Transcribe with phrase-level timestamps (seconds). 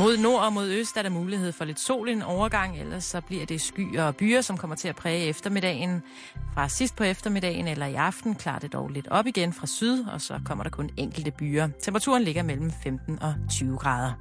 [0.00, 3.04] Mod nord og mod øst er der mulighed for lidt sol i en overgang, ellers
[3.04, 6.02] så bliver det skyer og byer, som kommer til at præge eftermiddagen.
[6.54, 10.04] Fra sidst på eftermiddagen eller i aften klarer det dog lidt op igen fra syd,
[10.04, 11.68] og så kommer der kun enkelte byer.
[11.82, 14.12] Temperaturen ligger mellem 15 og 20 grader.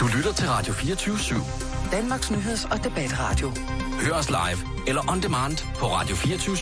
[0.00, 1.90] Du lytter til Radio 24 /7.
[1.92, 3.50] Danmarks nyheds- og debatradio.
[4.00, 6.56] Hør os live eller on demand på Radio 24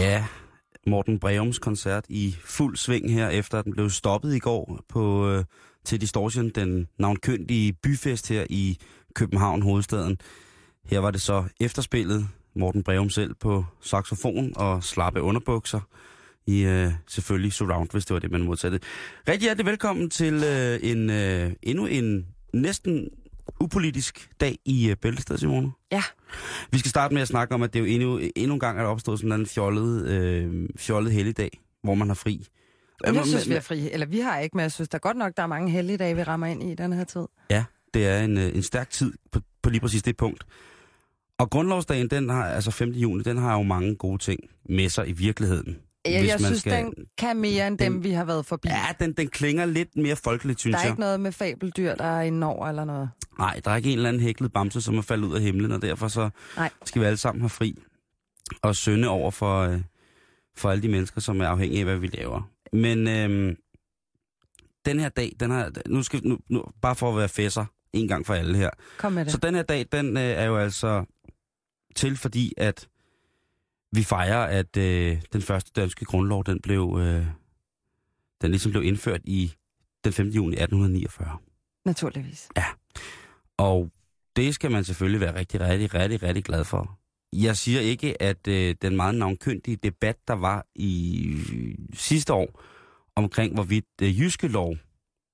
[0.00, 0.24] Ja,
[0.86, 5.28] Morten Breums koncert i fuld sving her, efter at den blev stoppet i går på,
[5.28, 5.44] øh,
[5.84, 8.78] til Distortion, den navnkyndige byfest her i
[9.14, 10.18] København, hovedstaden.
[10.84, 15.80] Her var det så efterspillet, Morten Breum selv på saxofon og slappe underbukser
[16.46, 18.80] i øh, selvfølgelig surround, hvis det var det, man modsatte.
[19.28, 23.08] Rigtig hjertelig velkommen til øh, en øh, endnu en næsten
[23.60, 25.72] upolitisk dag i øh, Bæltested, Simone.
[25.92, 26.02] Ja.
[26.70, 28.82] Vi skal starte med at snakke om, at det jo endnu, endnu en gang er
[28.82, 32.46] der opstået sådan en fjollet, øh, fjollet helligdag, hvor man har fri.
[33.04, 33.90] Jeg synes, vi er fri.
[33.92, 36.22] Eller vi har ikke, men jeg synes da godt nok, der er mange helligdage, vi
[36.22, 37.26] rammer ind i den her tid.
[37.50, 40.44] Ja, det er en, øh, en stærk tid på, på lige præcis det punkt.
[41.38, 42.90] Og grundlovsdagen, den har, altså 5.
[42.90, 45.78] juni, den har jo mange gode ting med sig i virkeligheden.
[46.04, 48.68] Jeg man synes, skal- den kan mere end den- dem, vi har været forbi.
[48.68, 50.90] Ja, den, den klinger lidt mere folkeligt, synes der er jeg.
[50.90, 53.10] ikke noget med fabeldyr, der er inde over eller noget.
[53.38, 55.72] Nej, der er ikke en eller anden hæklet bamse, som er faldet ud af himlen,
[55.72, 56.70] og derfor så Nej.
[56.84, 57.82] skal vi alle sammen have fri
[58.62, 59.80] og synde over for, øh,
[60.56, 62.42] for alle de mennesker, som er afhængige af, hvad vi laver.
[62.72, 63.56] Men øh,
[64.86, 68.08] den her dag, den har, nu skal nu, nu, bare for at være fæsser en
[68.08, 68.70] gang for alle her.
[68.98, 69.32] Kom med det.
[69.32, 71.04] Så den her dag, den øh, er jo altså
[71.96, 72.88] til, fordi at
[73.92, 77.26] vi fejrer, at øh, den første danske grundlov, den blev, øh,
[78.42, 79.52] den ligesom blev indført i
[80.04, 80.26] den 5.
[80.26, 81.38] juni 1849.
[81.84, 82.48] Naturligvis.
[83.56, 83.90] Og
[84.36, 86.98] det skal man selvfølgelig være rigtig, rigtig, rigtig, rigtig glad for.
[87.32, 92.62] Jeg siger ikke, at øh, den meget navnkyndige debat, der var i øh, sidste år,
[93.16, 94.76] omkring hvorvidt øh, jyske lov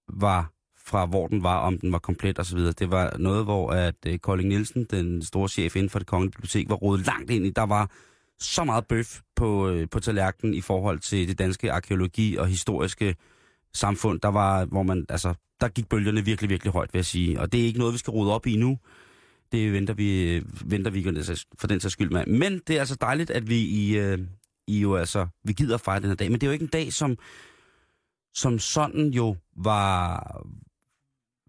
[0.09, 2.59] var fra hvor den var, om den var komplet osv.
[2.59, 6.33] Det var noget, hvor at øh, Kolding Nielsen, den store chef inden for det kongelige
[6.33, 7.51] bibliotek, var rodet langt ind i.
[7.51, 7.91] Der var
[8.41, 13.17] så meget bøf på, øh, på tallerkenen i forhold til det danske arkeologi og historiske
[13.75, 17.41] samfund, der var, hvor man, altså, der gik bølgerne virkelig, virkelig højt, vil jeg sige.
[17.41, 18.79] Og det er ikke noget, vi skal rode op i nu.
[19.53, 21.23] Det venter vi, øh, venter vi
[21.59, 22.27] for den sags skyld med.
[22.27, 24.19] Men det er altså dejligt, at vi i, øh,
[24.67, 26.31] i jo altså, vi gider at fejre den her dag.
[26.31, 27.17] Men det er jo ikke en dag, som,
[28.35, 30.21] som sådan jo var,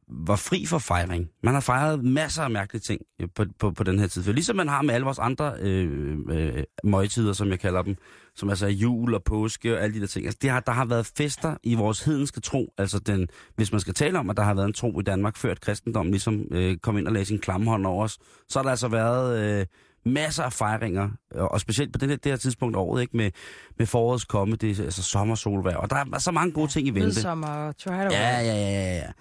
[0.09, 1.29] var fri for fejring.
[1.44, 4.23] Man har fejret masser af mærkelige ting øh, på, på, på den her tid.
[4.23, 7.95] For ligesom man har med alle vores andre øh, øh, møgtider, som jeg kalder dem,
[8.35, 10.25] som altså er jul og påske og alle de der ting.
[10.25, 12.73] Altså, det har, der har været fester i vores hedenske tro.
[12.78, 15.38] Altså den, hvis man skal tale om, at der har været en tro i Danmark,
[15.38, 18.18] før at kristendommen ligesom øh, kom ind og lagde sin klammehånd over os,
[18.50, 19.66] så har der altså været øh,
[20.06, 23.31] masser af fejringer, og, specielt på det, her- det her tidspunkt af året, ikke, med,
[23.78, 26.89] med forårets komme, det er altså sommersolvær, og der er så mange gode ting i
[26.89, 27.06] vente.
[27.07, 29.12] Midsommer try Ja, ja, ja, ja, ja.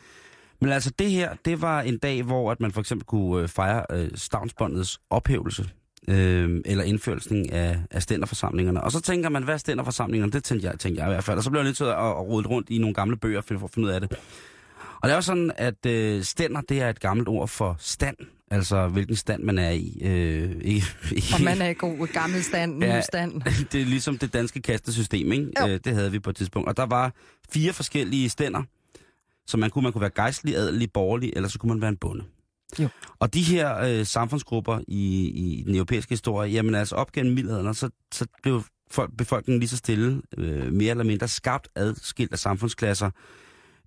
[0.61, 3.49] Men altså det her, det var en dag, hvor at man for eksempel kunne øh,
[3.49, 5.69] fejre øh, stavnsbåndets ophævelse,
[6.09, 8.85] øh, eller indførelsen af, af stænderforsamlingerne.
[8.85, 10.33] Og så tænker man, hvad er stænderforsamlingerne?
[10.33, 11.39] Det tænkte jeg, tænkte jeg i hvert fald.
[11.39, 13.41] Og så blev jeg nødt til at, at, at rode rundt i nogle gamle bøger
[13.41, 14.13] for at finde ud af det.
[15.01, 18.17] Og det er jo sådan, at øh, stænder, det er et gammelt ord for stand.
[18.51, 19.99] Altså, hvilken stand man er i.
[20.03, 23.01] Øh, i, i Og man er i god gammel stand, ny Ja.
[23.01, 23.43] stand.
[23.73, 25.47] det er ligesom det danske kastesystem, ikke?
[25.61, 25.67] Jo.
[25.69, 26.69] Øh, det havde vi på et tidspunkt.
[26.69, 27.13] Og der var
[27.53, 28.63] fire forskellige stænder,
[29.47, 31.97] så man kunne, man kunne være gejstlig, adelig, borgerlig, eller så kunne man være en
[31.97, 32.25] bonde.
[32.79, 32.89] Jo.
[33.19, 37.75] Og de her øh, samfundsgrupper i, i den europæiske historie, jamen altså op gennem middelalderen,
[37.75, 42.39] så, så blev folk, befolkningen lige så stille, øh, mere eller mindre skabt adskilt af
[42.39, 43.11] samfundsklasser,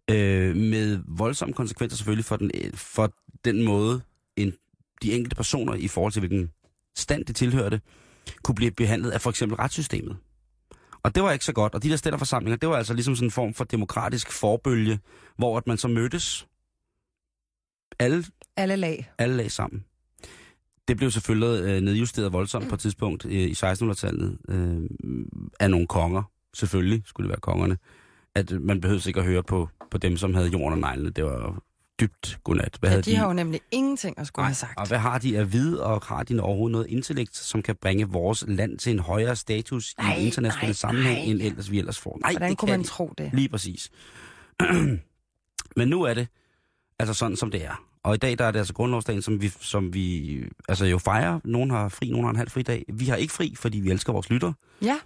[0.10, 3.14] øh, med voldsomme konsekvenser selvfølgelig for den, for
[3.46, 4.02] den måde,
[4.36, 4.54] en,
[5.02, 6.50] de enkelte personer i forhold til hvilken
[6.96, 7.82] stand de tilhørte,
[8.44, 10.18] kunne blive behandlet af for eksempel retssystemet.
[11.04, 11.76] Og det var ikke så godt.
[11.76, 15.00] Og de der stænderforsamlinger, det var altså ligesom sådan en form for demokratisk forbølge,
[15.38, 16.48] hvor at man så mødtes
[18.00, 18.24] alle,
[18.58, 19.12] Alle lag.
[19.18, 19.86] alle lag sammen.
[20.88, 24.82] Det blev selvfølgelig øh, nedjusteret voldsomt på et tidspunkt øh, i 1600-tallet øh,
[25.60, 26.24] af nogle konger.
[26.54, 27.78] Selvfølgelig skulle det være kongerne.
[28.36, 31.10] At øh, man behøvede ikke at høre på, på dem, som havde jorden og neglene.
[31.10, 31.64] Det var
[32.00, 32.78] dybt godnat.
[32.80, 34.78] Hvad Ja, havde de har jo nemlig ingenting at skulle Nej, have sagt.
[34.80, 38.08] Og hvad har de af vide, og har de overhovedet noget intellekt, som kan bringe
[38.10, 41.26] vores land til en højere status Nej, i international nej, sammenhæng, nej.
[41.32, 42.18] end ellers vi ellers får?
[42.22, 42.88] Nej, Hvordan det kunne kan man de.
[42.88, 43.30] tro det?
[43.34, 43.90] Lige præcis.
[45.78, 46.28] Men nu er det
[47.00, 47.84] altså sådan, som det er.
[48.04, 51.40] Og i dag der er det altså grundlovsdagen, som vi, som vi altså jo fejrer.
[51.44, 52.86] Nogen har fri, nogen har en halv fri dag.
[52.94, 54.54] Vi har ikke fri, fordi vi elsker vores lytter.
[54.82, 55.00] Ja,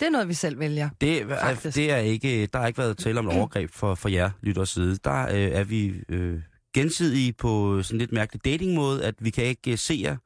[0.00, 0.88] Det er noget, vi selv vælger.
[1.00, 1.76] Det, er, Faktisk.
[1.76, 4.68] det er ikke, der har ikke været tale om et overgreb for, for jer, lytters
[4.70, 4.96] side.
[5.04, 6.40] Der øh, er vi øh,
[6.74, 10.16] gensidige på sådan lidt mærkelig datingmåde, at vi kan ikke øh, se jer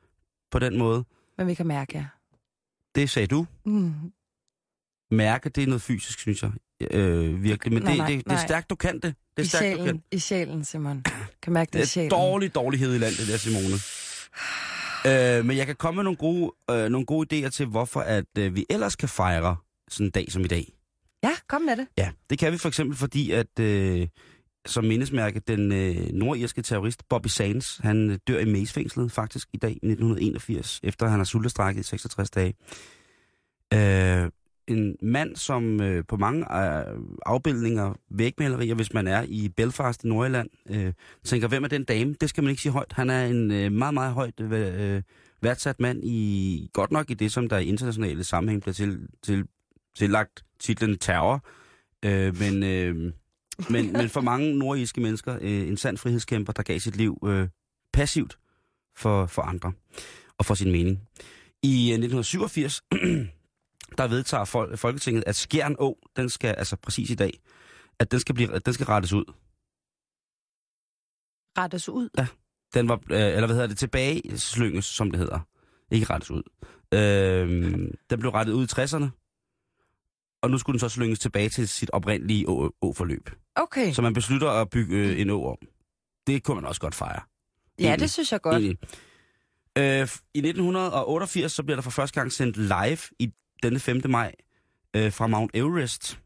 [0.51, 1.05] på den måde.
[1.39, 2.05] Men vi kan mærke jer.
[2.95, 3.47] Det sagde du.
[3.67, 3.93] Mm.
[5.11, 6.51] Mærke, det er noget fysisk, synes jeg.
[6.91, 7.73] Øh, virkelig.
[7.73, 9.03] Men Nej, det, nej, det, det er stærkt, du kan det.
[9.03, 9.85] Det er I stærkt, du kan.
[9.87, 11.05] sjælen, I sjælen, Simon.
[11.43, 12.11] Kan mærke det, i Det er sjælen.
[12.11, 13.77] dårlig dårlighed i landet, det der, Simone.
[15.07, 18.25] Øh, men jeg kan komme med nogle gode, øh, nogle gode idéer til, hvorfor at
[18.39, 19.57] øh, vi ellers kan fejre
[19.89, 20.73] sådan en dag som i dag.
[21.25, 21.87] Ja, kom med det.
[21.99, 24.09] Ja, det kan vi for eksempel, fordi at øh,
[24.67, 29.57] som mindesmærke, den øh, nordirske terrorist Bobby Sands, han øh, dør i Mace-fængslet faktisk i
[29.57, 32.55] dag i 1981, efter han har sultestrækket i 66 dage.
[33.75, 34.31] Øh,
[34.69, 40.09] en mand, som øh, på mange øh, afbildninger, vægmalerier, hvis man er i Belfast i
[40.09, 40.93] Nordjylland, øh,
[41.25, 42.15] tænker, hvem er den dame?
[42.21, 42.93] Det skal man ikke sige højt.
[42.93, 45.03] Han er en øh, meget, meget højt øh, øh,
[45.43, 49.45] værdsat mand i, godt nok i det, som der i internationale sammenhæng bliver til, til,
[49.97, 51.45] tillagt titlen terror.
[52.05, 53.13] Øh, men, øh,
[53.71, 57.49] men, men for mange nordiske mennesker, øh, en sand frihedskæmper, der gav sit liv øh,
[57.93, 58.39] passivt
[58.97, 59.73] for, for andre
[60.39, 61.01] og for sin mening.
[61.63, 62.83] I øh, 1987,
[63.99, 67.41] der vedtager Fol- Folketinget, at Skjern Å, den skal, altså præcis i dag,
[67.99, 69.25] at den skal, blive, den skal rettes ud.
[71.59, 72.09] Rettes ud.
[72.75, 75.41] Den var, øh, eller hvad hedder det, tilbage slynges, som det hedder.
[75.91, 76.43] Ikke rettes ud.
[76.95, 77.49] Øh,
[78.11, 79.09] den blev rettet ud i 60'erne,
[80.43, 83.31] og nu skulle den så slynges tilbage til sit oprindelige å- å-forløb.
[83.55, 83.93] Okay.
[83.93, 85.57] Så man beslutter at bygge øh, en å om.
[86.27, 87.21] Det kunne man også godt fejre.
[87.79, 88.01] Ja, egentlig.
[88.01, 88.55] det synes jeg godt.
[88.55, 88.79] Egentlig.
[89.79, 94.01] Øh, I 1988 så bliver der for første gang sendt live i denne 5.
[94.09, 94.35] maj
[94.97, 96.21] øh, fra Mount Everest.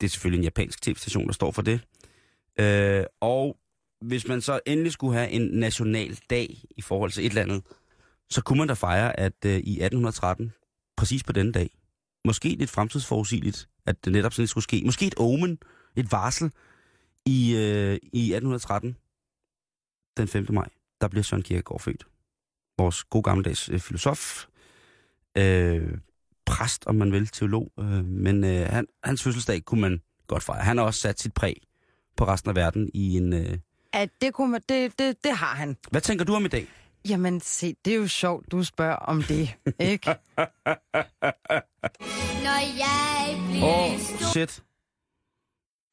[0.00, 1.80] Det er selvfølgelig en japansk tv-station, der står for det.
[2.60, 3.56] Øh, og
[4.00, 7.62] hvis man så endelig skulle have en national dag i forhold til et eller andet,
[8.30, 10.52] så kunne man da fejre, at øh, i 1813,
[10.96, 11.70] præcis på denne dag,
[12.24, 14.82] måske lidt fremtidsforudsigeligt, at det netop sådan skulle ske.
[14.84, 15.58] Måske et omen,
[15.96, 16.52] et varsel
[17.26, 18.96] i, øh, i 1813,
[20.16, 20.46] den 5.
[20.50, 20.68] maj,
[21.00, 22.06] der bliver Søren Kierkegaard født.
[22.78, 24.46] Vores gode gammeldags øh, filosof,
[25.38, 25.98] øh,
[26.46, 30.62] præst, om man vil, teolog, øh, men øh, han, hans fødselsdag kunne man godt fejre.
[30.64, 31.62] Han har også sat sit præg
[32.16, 33.32] på resten af verden i en...
[33.32, 33.58] Øh...
[33.92, 35.76] At det, kunne man, det, det, det har han.
[35.90, 36.66] Hvad tænker du om i dag?
[37.08, 40.06] Jamen, se, det er jo sjovt, du spørger om det, ikke?
[42.46, 44.30] Når jeg bliver Åh, oh, stor.
[44.32, 44.62] shit.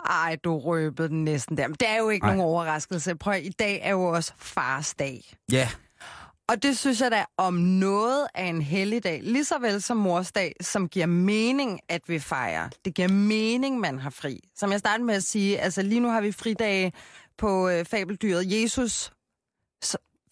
[0.05, 1.67] Ej, du røbede den næsten der.
[1.67, 2.35] Men det er jo ikke Ej.
[2.35, 3.15] nogen overraskelse.
[3.15, 5.35] Prøv, i dag er jo også fars dag.
[5.51, 5.69] Ja,
[6.49, 10.53] Og det synes jeg da om noget af en helligdag, lige så vel som morsdag,
[10.61, 12.69] som giver mening, at vi fejrer.
[12.85, 14.39] Det giver mening, man har fri.
[14.55, 16.93] Som jeg startede med at sige, altså lige nu har vi fridage
[17.37, 19.11] på øh, fabeldyret Jesus,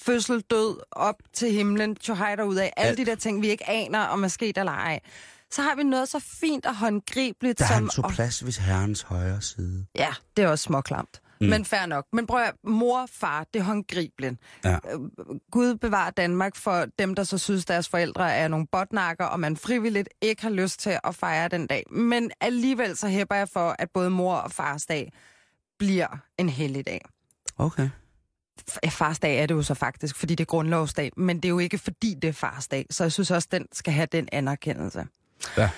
[0.02, 2.98] fødsel, død, op til himlen, tjohej ud af alle Alt.
[2.98, 5.00] de der ting, vi ikke aner, om er sket eller ej.
[5.52, 7.74] Så har vi noget så fint og håndgribeligt der som...
[7.76, 9.86] han tog at- plads ved herrens højre side.
[9.96, 11.22] Ja, det er også småklamt.
[11.42, 11.48] Mm.
[11.50, 12.06] Men fair nok.
[12.14, 14.36] Men prøv at mor, far, det er håndgribeligt.
[14.64, 14.74] Ja.
[14.74, 15.00] Øh,
[15.52, 19.58] Gud bevarer Danmark for dem, der så synes, deres forældre er nogle botnakker, og man
[19.58, 21.84] frivilligt ikke har lyst til at fejre den dag.
[21.92, 25.12] Men alligevel så hæpper jeg for, at både mor og fars dag
[25.80, 27.02] bliver en hellig dag.
[27.58, 27.90] Okay.
[28.72, 31.50] F- Fars dag er det jo så faktisk, fordi det er grundlovsdag, men det er
[31.50, 32.86] jo ikke fordi det er fars dag.
[32.90, 35.06] Så jeg synes også, den skal have den anerkendelse.
[35.58, 35.70] Ja.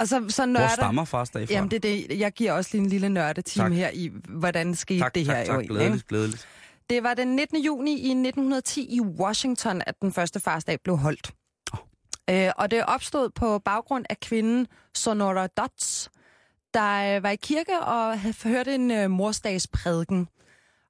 [0.00, 0.68] Og så, så Hvor nørder...
[0.68, 1.54] stammer fars dag fra?
[1.54, 2.18] Jamen, det det.
[2.18, 5.48] Jeg giver også lige en lille nørdetime her i, hvordan skete tak, det her tak,
[5.48, 5.74] jo tak, ikke?
[5.74, 6.48] glædeligt, glædeligt.
[6.90, 7.58] Det var den 19.
[7.62, 11.30] juni i 1910 i Washington, at den første farsdag blev holdt.
[12.30, 16.10] Øh, og det opstod på baggrund af kvinden Sonora Dodds,
[16.74, 20.28] der øh, var i kirke og havde hørt en øh, morsdagsprædiken.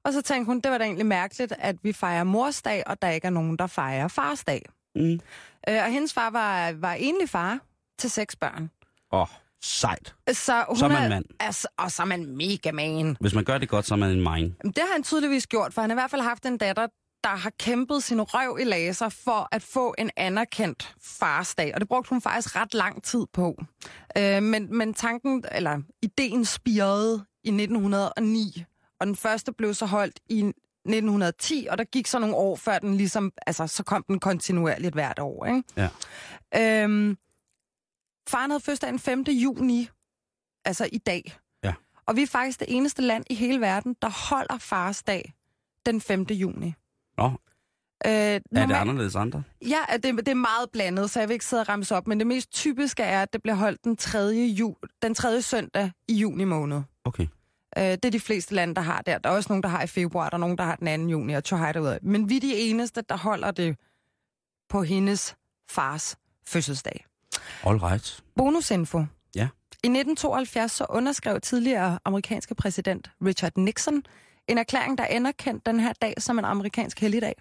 [0.05, 3.09] Og så tænkte hun, det var da egentlig mærkeligt, at vi fejrer morsdag, og der
[3.09, 4.63] ikke er nogen, der fejrer farsdag.
[4.95, 5.21] Mm.
[5.69, 7.59] Øh, og hendes far var, var enlig far
[7.99, 8.71] til seks børn.
[9.13, 9.27] Åh, oh,
[9.63, 10.15] sejt.
[10.33, 11.25] Så, hun Så er man mand.
[11.41, 13.17] Altså, og så er man mega man.
[13.21, 14.55] Hvis man gør det godt, så er man en mine.
[14.65, 16.87] Det har han tydeligvis gjort, for han har i hvert fald haft en datter,
[17.25, 21.75] der har kæmpet sin røv i laser for at få en anerkendt farsdag.
[21.75, 23.63] Og det brugte hun faktisk ret lang tid på.
[24.19, 28.65] Øh, men, men tanken, eller ideen spirede i 1909,
[29.01, 32.79] og den første blev så holdt i 1910, og der gik så nogle år, før
[32.79, 35.63] den ligesom, altså så kom den kontinuerligt hvert år, ikke?
[36.55, 36.83] Ja.
[36.85, 37.17] Øhm,
[38.31, 39.23] faren havde fødselsdag den 5.
[39.23, 39.89] juni,
[40.65, 41.39] altså i dag.
[41.65, 41.75] Ja.
[42.07, 45.33] Og vi er faktisk det eneste land i hele verden, der holder farsdag
[45.87, 46.23] den 5.
[46.23, 46.75] juni.
[47.19, 47.33] Nå,
[48.07, 49.43] Øh, er det anderledes andre?
[49.63, 52.19] Ja, det, det er meget blandet, så jeg vil ikke sidde og ramse op, men
[52.19, 54.19] det mest typiske er, at det bliver holdt den 3.
[54.59, 55.43] Ju, den 3.
[55.43, 56.83] søndag i juni måned.
[57.05, 57.27] Okay.
[57.79, 59.19] Øh, det er de fleste lande, der har der.
[59.19, 61.11] Der er også nogen, der har i februar, der er nogen, der har den 2.
[61.11, 61.99] juni, og tjohej derudad.
[62.03, 63.77] Men vi er de eneste, der holder det
[64.69, 65.37] på hendes
[65.71, 67.05] fars fødselsdag.
[67.65, 68.23] All right.
[68.37, 69.05] Bonusinfo.
[69.35, 69.49] Ja.
[69.85, 74.03] I 1972 så underskrev tidligere amerikanske præsident Richard Nixon
[74.49, 77.35] en erklæring, der anerkendte den her dag som en amerikansk helligdag.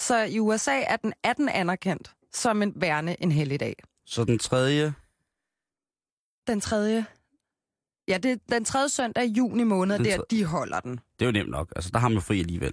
[0.00, 3.74] Så i USA er den 18 anerkendt som en værende en helligdag.
[4.06, 4.94] Så den tredje...
[6.46, 7.06] Den tredje...
[8.08, 11.00] Ja, det er den tredje søndag i juni måned, Den der de holder den.
[11.18, 11.72] Det er jo nemt nok.
[11.76, 12.72] Altså, der har man fri alligevel.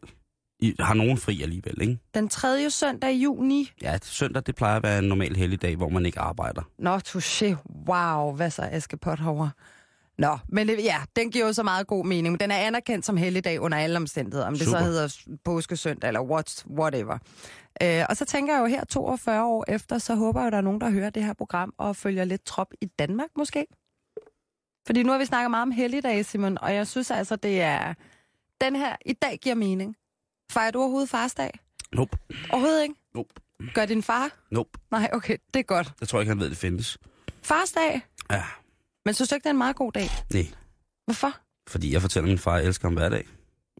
[0.61, 1.97] I, har nogen fri alligevel, ikke?
[2.13, 3.71] Den tredje søndag i juni.
[3.81, 6.61] Ja, søndag, det plejer at være en normal helligdag, hvor man ikke arbejder.
[6.79, 7.55] Nå, touché.
[7.87, 9.51] Wow, hvad så Askepot herovre?
[10.17, 12.31] Nå, men det, ja, den giver jo så meget god mening.
[12.31, 14.47] Men den er anerkendt som helligdag under alle omstændigheder.
[14.47, 14.79] Om det Super.
[14.79, 17.17] så hedder påskesøndag eller what, whatever.
[17.83, 20.57] Øh, og så tænker jeg jo her 42 år efter, så håber jeg, at der
[20.57, 23.65] er nogen, der hører det her program og følger lidt trop i Danmark måske.
[24.85, 27.93] Fordi nu har vi snakket meget om helligdage, Simon, og jeg synes altså, det er...
[28.61, 29.95] Den her i dag giver mening.
[30.51, 31.59] Fejrer du overhovedet farsdag?
[31.93, 32.17] Nope.
[32.49, 32.95] Overhovedet ikke?
[33.15, 33.29] Nope.
[33.73, 34.29] Gør din far?
[34.51, 34.69] Nope.
[34.91, 35.91] Nej, okay, det er godt.
[35.99, 36.97] Jeg tror ikke, han ved, det findes.
[37.43, 38.01] Farsdag?
[38.31, 38.43] Ja,
[39.05, 40.09] Men synes du ikke, det er en meget god dag?
[40.33, 40.47] nej.
[41.05, 41.33] Hvorfor?
[41.67, 43.27] Fordi jeg fortæller min far, at jeg elsker ham hver dag.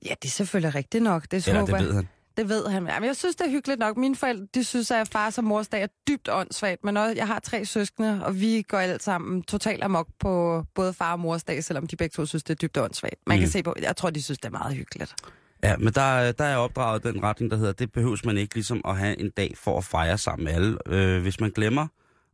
[0.06, 1.32] Ja, det er selvfølgelig rigtigt nok.
[1.32, 2.08] Det, Eller det ved han.
[2.38, 2.88] Det ved han.
[2.88, 3.98] Jamen, jeg synes, det er hyggeligt nok.
[3.98, 6.84] Mine forældre, de synes, at fars og mors dag er dybt åndssvagt.
[6.84, 10.94] Men også, jeg har tre søskende, og vi går alt sammen totalt amok på både
[10.94, 13.16] far og mors dag, selvom de begge to synes, det er dybt åndssvagt.
[13.28, 13.42] Man mm.
[13.42, 15.16] kan se på, jeg tror, de synes, det er meget hyggeligt.
[15.64, 18.82] Ja, men der, der er opdraget den retning, der hedder, det behøves man ikke ligesom
[18.86, 20.78] at have en dag for at fejre sammen med alle.
[20.86, 21.88] Øh, hvis man glemmer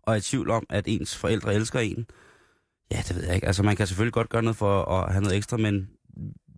[0.04, 2.06] og er i tvivl om, at ens forældre elsker en,
[2.92, 3.48] ja, det ved jeg ikke.
[3.48, 5.90] Altså, man kan selvfølgelig godt gøre noget for at have noget ekstra, men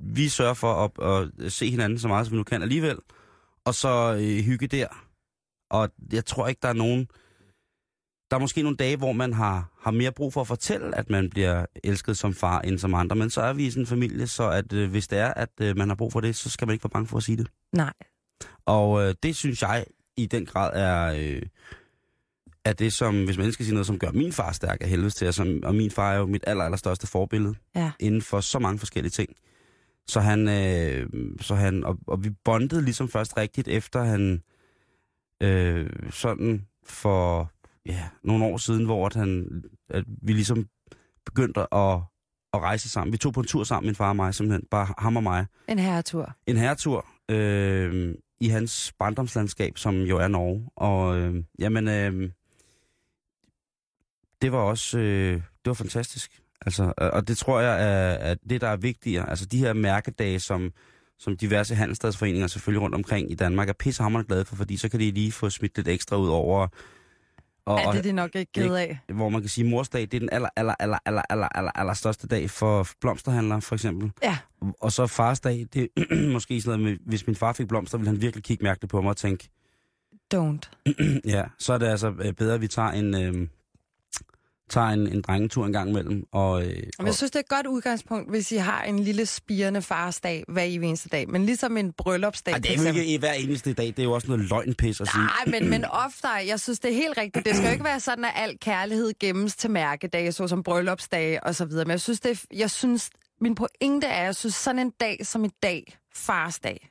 [0.01, 1.05] vi sørger for at,
[1.43, 2.97] at se hinanden så meget, som vi nu kan alligevel,
[3.65, 4.87] og så øh, hygge der.
[5.69, 7.07] Og jeg tror ikke, der er nogen...
[8.31, 11.09] Der er måske nogle dage, hvor man har, har mere brug for at fortælle, at
[11.09, 13.15] man bliver elsket som far end som andre.
[13.15, 15.49] Men så er vi i sådan en familie, så at, øh, hvis det er, at
[15.61, 17.37] øh, man har brug for det, så skal man ikke være bange for at sige
[17.37, 17.47] det.
[17.73, 17.93] Nej.
[18.65, 19.85] Og øh, det synes jeg
[20.17, 21.41] i den grad er, øh,
[22.65, 25.09] er det, som, hvis man skal sige noget, som gør min far stærk af helvede
[25.09, 25.25] til.
[25.25, 27.91] Altså, og min far er jo mit aller, allerstørste forbillede Ja.
[27.99, 29.29] inden for så mange forskellige ting.
[30.07, 31.09] Så han, øh,
[31.41, 34.43] så han og, og vi bondede ligesom først rigtigt, efter han
[35.41, 37.51] øh, sådan for
[37.85, 39.47] ja, nogle år siden, hvor at han,
[39.89, 40.67] at vi ligesom
[41.25, 41.99] begyndte at,
[42.53, 43.11] at rejse sammen.
[43.11, 44.67] Vi tog på en tur sammen, min far og mig, simpelthen.
[44.71, 46.35] Bare ham og mig En herretur.
[46.47, 50.69] en herretur øh, i hans barndomslandskab, som jo er Norge.
[50.75, 52.29] Og øh, jamen, øh,
[54.41, 56.31] det var også øh, det var fantastisk.
[56.61, 59.29] Altså, og- og det tror jeg er, er det, der er vigtigere.
[59.29, 60.71] Altså de her mærkedage, som,
[61.19, 64.99] som diverse handelsstadsforeninger selvfølgelig rundt omkring i Danmark er pissehammerende glade for, fordi så kan
[64.99, 66.67] de lige få smidt lidt ekstra ud over.
[67.69, 68.99] Og, Ja, det er de nok ikke ked af.
[69.13, 71.71] hvor man kan sige, at morsdag, det er den aller, aller, aller, aller, aller, aller,
[71.75, 74.11] aller største dag for blomsterhandlere, for eksempel.
[74.23, 74.37] Ja.
[74.81, 78.09] Og så farsdag, det er måske sådan noget med, hvis min far fik blomster, ville
[78.11, 79.49] han virkelig kigge mærkeligt på mig og tænke,
[80.35, 80.69] Don't.
[81.35, 83.47] ja, så er det altså øh, bedre, at vi tager en, øh,
[84.69, 86.23] tager en, en drengetur en gang imellem.
[86.31, 89.81] Og, øh, jeg synes, det er et godt udgangspunkt, hvis I har en lille spirende
[89.81, 91.29] farsdag hver eneste dag.
[91.29, 92.53] Men ligesom en bryllupsdag.
[92.53, 95.01] og, det er jo ikke i hver eneste dag, det er jo også noget løgnpis
[95.01, 95.23] at sige.
[95.23, 97.45] Nej, men, men oftere, jeg synes, det er helt rigtigt.
[97.45, 101.55] Det skal jo ikke være sådan, at al kærlighed gemmes til mærkedage, såsom bryllupsdage og
[101.55, 101.85] så videre.
[101.85, 103.09] Men jeg synes, det er, jeg synes,
[103.41, 106.89] min pointe er, at jeg synes, sådan en dag som i dag, farsdag,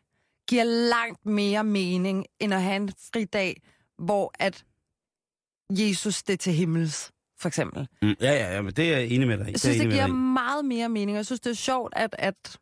[0.49, 3.63] giver langt mere mening, end at have en fridag,
[3.99, 4.65] hvor at
[5.71, 7.88] Jesus det til himmels, for eksempel.
[8.02, 9.50] Mm, ja, ja, ja, men det er jeg enig med dig.
[9.50, 11.16] Jeg synes, det enig giver meget mere mening.
[11.16, 12.59] Jeg synes, det er sjovt, at, at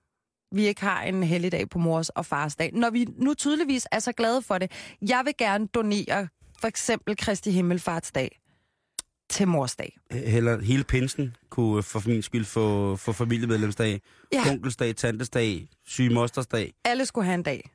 [0.53, 2.71] vi ikke har en helligdag på mors og fars dag.
[2.75, 4.71] Når vi nu tydeligvis er så glade for det.
[5.09, 6.29] Jeg vil gerne donere
[6.61, 8.41] for eksempel Kristi Himmelfartsdag
[9.31, 9.97] til mors dag.
[10.11, 14.01] Heller, hele pinsen kunne for min skyld få, få familiemedlemsdag,
[14.33, 14.51] Ja.
[14.51, 16.75] onkelsdag, tantesdag, syge mostersdag.
[16.85, 17.71] Alle skulle have en dag.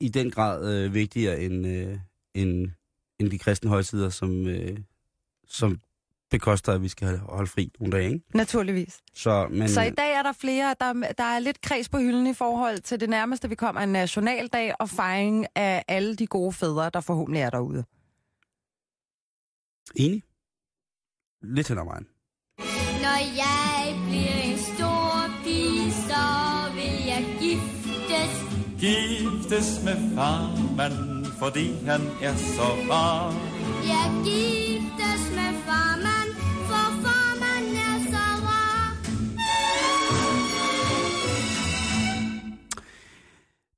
[0.00, 1.98] i den grad øh, vigtigere end, øh,
[2.34, 2.68] end,
[3.18, 4.78] end de kristne højsider, som, øh,
[5.48, 5.80] som
[6.32, 8.12] bekoster, at vi skal holde fri nogle dage.
[8.12, 8.24] Ikke?
[8.34, 9.00] Naturligvis.
[9.14, 12.26] Så, men, Så i dag er der flere, der, der er lidt kreds på hylden
[12.26, 16.52] i forhold til det nærmeste, vi kommer en nationaldag og fejring af alle de gode
[16.52, 17.84] fædre, der forhåbentlig er derude.
[19.96, 20.22] Enig?
[21.42, 22.06] Lidt hen ad vejen.
[23.04, 26.24] Når jeg bliver en stor pige, så
[26.74, 28.32] vil jeg giftes.
[28.80, 33.32] Giftes med farmand, fordi han er så rar.
[33.92, 34.71] Jeg giftes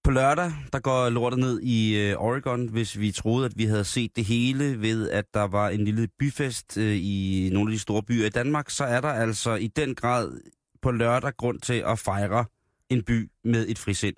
[0.04, 3.84] På lørdag, der går lortet ned i øh, Oregon, hvis vi troede, at vi havde
[3.84, 7.78] set det hele ved, at der var en lille byfest øh, i nogle af de
[7.78, 10.40] store byer i Danmark, så er der altså i den grad
[10.82, 12.44] på lørdag grund til at fejre
[12.90, 14.16] en by med et frisind.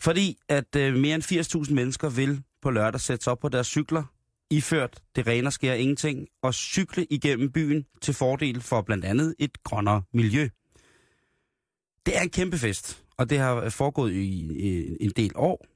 [0.00, 3.66] Fordi at øh, mere end 80.000 mennesker vil på lørdag sætte sig op på deres
[3.66, 4.04] cykler,
[4.50, 9.62] iført det rene sker ingenting, og cykle igennem byen til fordel for blandt andet et
[9.62, 10.48] grønnere miljø.
[12.06, 15.66] Det er en kæmpe fest, og det har foregået i, en del år.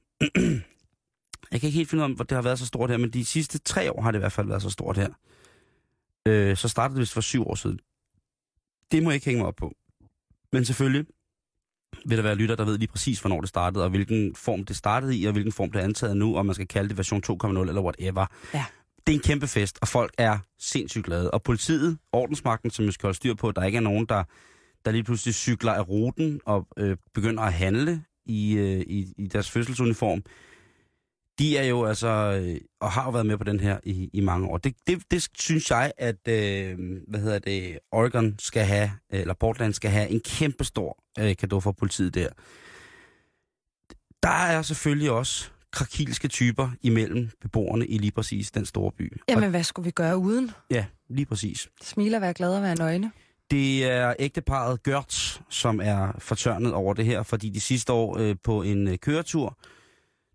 [1.51, 3.09] Jeg kan ikke helt finde ud af, hvor det har været så stort her, men
[3.09, 5.09] de sidste tre år har det i hvert fald været så stort her.
[6.27, 7.79] Øh, så startede det vist for syv år siden.
[8.91, 9.75] Det må jeg ikke hænge mig op på.
[10.51, 11.05] Men selvfølgelig
[12.05, 14.75] vil der være lytter, der ved lige præcis, hvornår det startede, og hvilken form det
[14.75, 17.21] startede i, og hvilken form det er antaget nu, og man skal kalde det version
[17.27, 18.25] 2.0 eller whatever.
[18.53, 18.65] Ja.
[19.07, 21.31] Det er en kæmpe fest, og folk er sindssygt glade.
[21.31, 24.23] Og politiet, ordensmagten, som vi skal holde styr på, at der ikke er nogen, der,
[24.85, 29.27] der lige pludselig cykler af ruten og øh, begynder at handle i, øh, i, i
[29.27, 30.23] deres fødselsuniform,
[31.39, 32.07] de er jo altså,
[32.41, 34.57] øh, og har jo været med på den her i, i mange år.
[34.57, 39.73] Det, det, det synes jeg, at, øh, hvad hedder det, Oregon skal have, eller Portland
[39.73, 42.29] skal have en kæmpe stor øh, kado for politiet der.
[44.23, 49.21] Der er selvfølgelig også krakilske typer imellem beboerne i lige præcis den store by.
[49.29, 50.49] Jamen, hvad skulle vi gøre uden?
[50.49, 51.69] Og, ja, lige præcis.
[51.81, 53.11] Smile og være glad og være nøgne.
[53.51, 58.35] Det er ægteparet Gørts, som er fortørnet over det her, fordi de sidste år øh,
[58.43, 59.57] på en øh, køretur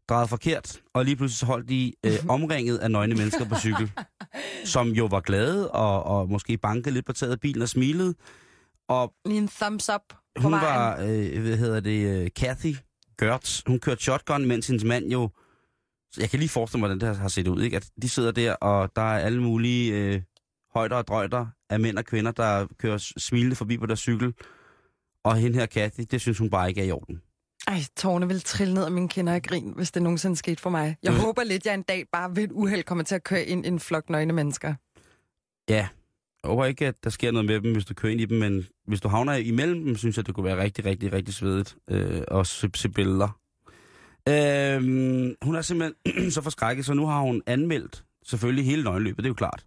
[0.09, 3.93] drejede forkert, og lige pludselig så holdt de øh, omringet af nøgne mennesker på cykel,
[4.75, 8.15] som jo var glade og, og måske bankede lidt på taget af bilen og smilede.
[8.89, 10.01] Og Lige en thumbs up
[10.35, 10.65] på hun vejen.
[10.67, 12.75] var, øh, hvad hedder det, øh, Kathy
[13.19, 15.31] Gertz, hun kørte shotgun, mens hendes mand jo,
[16.19, 17.77] jeg kan lige forestille mig, hvordan det har set ud, ikke?
[17.77, 20.23] At de sidder der, og der er alle mulige øh,
[20.77, 24.35] højder og drøjter af mænd og kvinder, der kører smilende forbi på deres cykel.
[25.25, 27.21] Og hende her, Kathy, det synes hun bare ikke er i orden.
[27.69, 30.71] Ej, tårne vil trille ned af mine kinder af grin, hvis det nogensinde skete for
[30.71, 30.97] mig.
[31.03, 31.19] Jeg Mm.
[31.19, 33.69] håber lidt, jeg en dag bare ved et uheld kommer til at køre ind i
[33.69, 34.75] en flok nøgne mennesker.
[35.69, 35.75] Ja,
[36.43, 38.39] jeg håber ikke, at der sker noget med dem, hvis du kører ind i dem,
[38.39, 41.77] men hvis du havner imellem dem, synes jeg, det kunne være rigtig, rigtig, rigtig svedigt
[41.91, 43.39] øh, at se, se billeder.
[44.29, 44.83] Øh,
[45.43, 49.31] hun er simpelthen så forskrækket, så nu har hun anmeldt selvfølgelig hele nøgenløbet, det er
[49.31, 49.65] jo klart.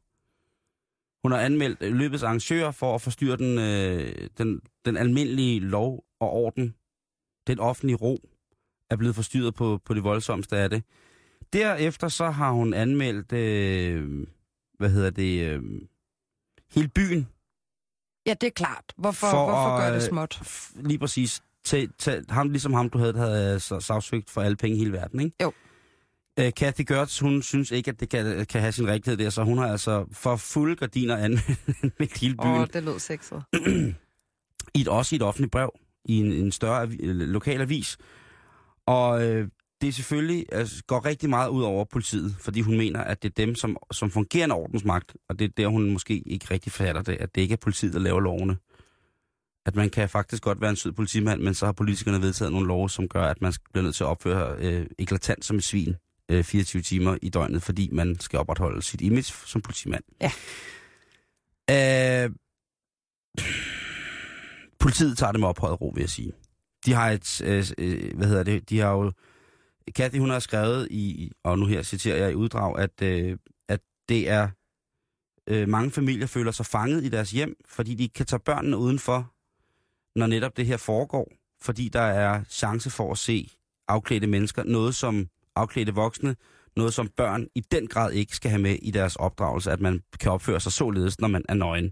[1.23, 6.03] Hun har anmeldt øh, løbets arrangører for at forstyrre den, øh, den, den almindelige lov
[6.19, 6.75] og orden.
[7.47, 8.29] Den offentlige ro
[8.89, 10.83] er blevet forstyrret på, på det voldsomste af det.
[11.53, 14.27] Derefter så har hun anmeldt, øh,
[14.77, 15.61] hvad hedder det, øh,
[16.73, 17.27] hele byen.
[18.25, 18.83] Ja, det er klart.
[18.97, 20.41] Hvorfor, For hvorfor at, gør det øh, småt?
[20.75, 21.43] Lige præcis.
[21.63, 24.75] Til, til, ham, ligesom ham, du havde, der havde øh, sa- sagsøgt for alle penge
[24.75, 25.35] i hele verden, ikke?
[25.43, 25.51] Jo.
[26.39, 29.43] Øh, Kathy Gertz, hun synes ikke, at det kan, kan have sin rigtighed der, så
[29.43, 32.39] hun har altså for fulde gardiner anmeldt hele byen.
[32.39, 33.43] Åh, oh, det lød sexet.
[34.75, 35.71] i et, også i et offentligt brev,
[36.05, 37.97] i en, en større avi, lokal avis.
[38.85, 39.47] Og øh,
[39.81, 43.29] det er selvfølgelig altså, går rigtig meget ud over politiet, fordi hun mener, at det
[43.29, 47.01] er dem, som, som fungerende ordensmagt, og det er der, hun måske ikke rigtig fatter
[47.01, 48.57] det, at det ikke er politiet, der laver lovene.
[49.65, 52.67] At man kan faktisk godt være en sød politimand, men så har politikerne vedtaget nogle
[52.67, 55.95] love, som gør, at man bliver nødt til at opføre øh, eklatant som et svin
[56.29, 60.03] øh, 24 timer i døgnet, fordi man skal opretholde sit image som politimand.
[60.21, 60.31] Ja.
[61.71, 62.31] Øh,
[64.79, 66.31] politiet tager det med ophøjet ro, vil jeg sige.
[66.85, 69.11] De har et, øh, øh, hvad hedder det, de har jo,
[69.95, 73.37] Kathy hun har skrevet i, og nu her citerer jeg i uddrag, at, øh,
[73.67, 74.49] at det er,
[75.47, 78.77] øh, mange familier føler sig fanget i deres hjem, fordi de ikke kan tage børnene
[78.77, 79.33] udenfor,
[80.19, 83.49] når netop det her foregår, fordi der er chance for at se
[83.87, 85.27] afklædte mennesker, noget som
[85.59, 86.35] afklædte voksne,
[86.75, 90.01] noget som børn i den grad ikke skal have med i deres opdragelse, at man
[90.19, 91.91] kan opføre sig således, når man er nøgen.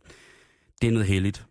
[0.81, 1.45] Det er noget heldigt.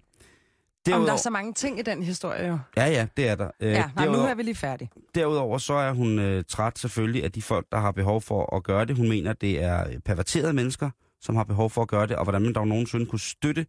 [0.92, 2.58] Om der er så mange ting i den historie jo.
[2.76, 3.50] Ja, ja, det er der.
[3.60, 4.90] Øh, Ja, nej, nu derudover- er vi lige færdige.
[5.14, 8.62] Derudover så er hun øh, træt selvfølgelig af de folk, der har behov for at
[8.64, 8.96] gøre det.
[8.96, 12.24] Hun mener, det er øh, perverterede mennesker, som har behov for at gøre det, og
[12.24, 13.66] hvordan man dog nogensinde kunne støtte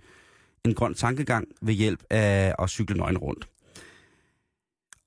[0.66, 3.48] en grøn tankegang ved hjælp af at cykle nøgen rundt.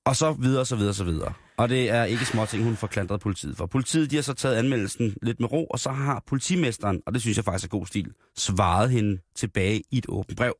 [0.05, 1.33] Og så videre, så videre, så videre.
[1.57, 3.65] Og det er ikke små ting, hun får klandret politiet for.
[3.65, 7.21] Politiet de har så taget anmeldelsen lidt med ro, og så har politimesteren, og det
[7.21, 10.55] synes jeg faktisk er god stil, svaret hende tilbage i et åbent brev.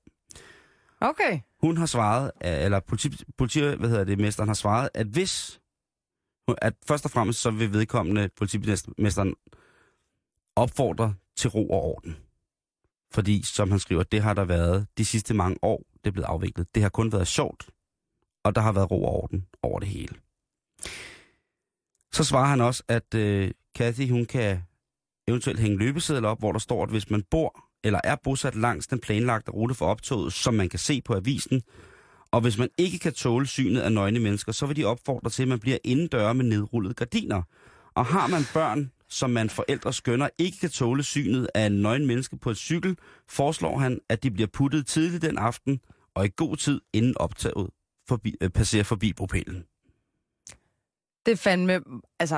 [1.01, 1.39] Okay.
[1.61, 5.61] Hun har svaret, øh, eller politi, politi hvad hedder det, mesteren har svaret, at hvis,
[6.57, 9.35] at først og fremmest så vil vedkommende politimesteren
[10.55, 12.17] opfordre til ro og orden.
[13.11, 16.27] Fordi, som han skriver, det har der været de sidste mange år, det er blevet
[16.27, 16.75] afviklet.
[16.75, 17.69] Det har kun været sjovt,
[18.43, 20.15] og der har været ro og orden over det hele.
[22.13, 24.61] Så svarer han også, at øh, Kathy, hun kan
[25.27, 28.87] eventuelt hænge løbesedler op, hvor der står, at hvis man bor eller er bosat langs
[28.87, 31.61] den planlagte rute for optoget, som man kan se på avisen,
[32.31, 35.41] og hvis man ikke kan tåle synet af nøgne mennesker, så vil de opfordre til,
[35.43, 37.41] at man bliver indendøre med nedrullede gardiner.
[37.95, 42.07] Og har man børn, som man forældre skønner ikke kan tåle synet af en nøgen
[42.07, 42.97] menneske på et cykel,
[43.29, 45.79] foreslår han, at de bliver puttet tidligt den aften
[46.15, 47.69] og i god tid inden optaget
[48.07, 49.63] forbi, øh, passerer forbi propellen.
[51.25, 51.79] Det er fandme,
[52.19, 52.35] altså,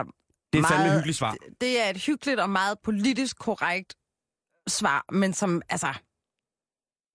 [0.54, 1.36] Det er Meget- fandme et hyggeligt svar.
[1.62, 3.94] Det er et hyggeligt og meget politisk korrekt
[4.68, 5.88] svar, men som, altså...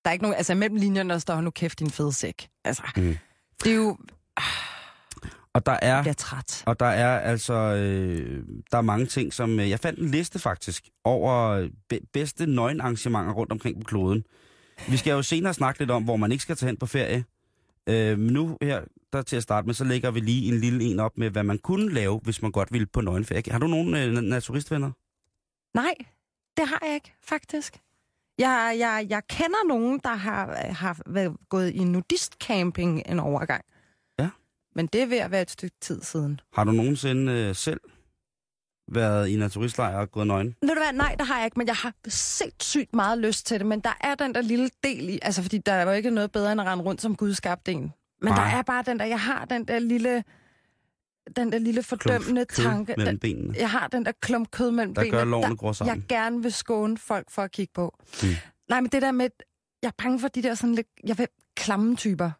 [0.04, 0.36] Der er ikke nogen...
[0.36, 2.48] Altså, mellem linjerne, der står, "Hold nu kæft, din fede sæk.
[2.64, 3.02] Altså, Mm.
[3.02, 3.16] mm.
[3.64, 3.96] det er jo...
[5.52, 6.02] Og der er...
[6.04, 6.62] Jeg træt.
[6.66, 9.60] Og der er altså øh, der er mange ting, som...
[9.60, 14.24] Øh, jeg fandt en liste faktisk over be- bedste nøgenarrangementer rundt omkring på kloden.
[14.88, 17.24] Vi skal jo senere snakke lidt om, hvor man ikke skal tage hen på ferie.
[17.86, 21.00] Øh, nu her, der til at starte med, så lægger vi lige en lille en
[21.00, 23.42] op med, hvad man kunne lave, hvis man godt ville på nøgenferie.
[23.50, 24.90] Har du nogen øh, naturistvenner?
[25.74, 25.94] Nej,
[26.56, 27.78] det har jeg ikke, faktisk.
[28.38, 33.64] Jeg, jeg, jeg kender nogen, der har, har været gået i nudistcamping en overgang.
[34.18, 34.30] Ja.
[34.74, 36.40] Men det er ved at være et stykke tid siden.
[36.52, 37.80] Har du nogensinde øh, selv
[38.92, 40.56] været i en turistlejr og gået nøgen?
[40.62, 43.58] Ved du hvad, nej, det har jeg ikke, men jeg har sindssygt meget lyst til
[43.58, 43.66] det.
[43.66, 46.32] Men der er den der lille del i, altså fordi der er jo ikke noget
[46.32, 47.92] bedre end at rende rundt som Gud skabte en.
[48.22, 48.50] Men Nej.
[48.50, 50.24] der er bare den der, jeg har den der lille,
[51.36, 52.94] den der lille fordømmende kød tanke.
[52.96, 55.18] mellem benene, jeg har den der klump kød mellem der benene.
[55.18, 55.96] gør lårene der, sammen.
[55.96, 57.98] jeg gerne vil skåne folk for at kigge på.
[58.22, 58.28] Mm.
[58.68, 59.28] Nej, men det der med,
[59.82, 61.26] jeg er bange for de der sådan lidt, jeg vil,
[61.56, 62.30] klamme typer.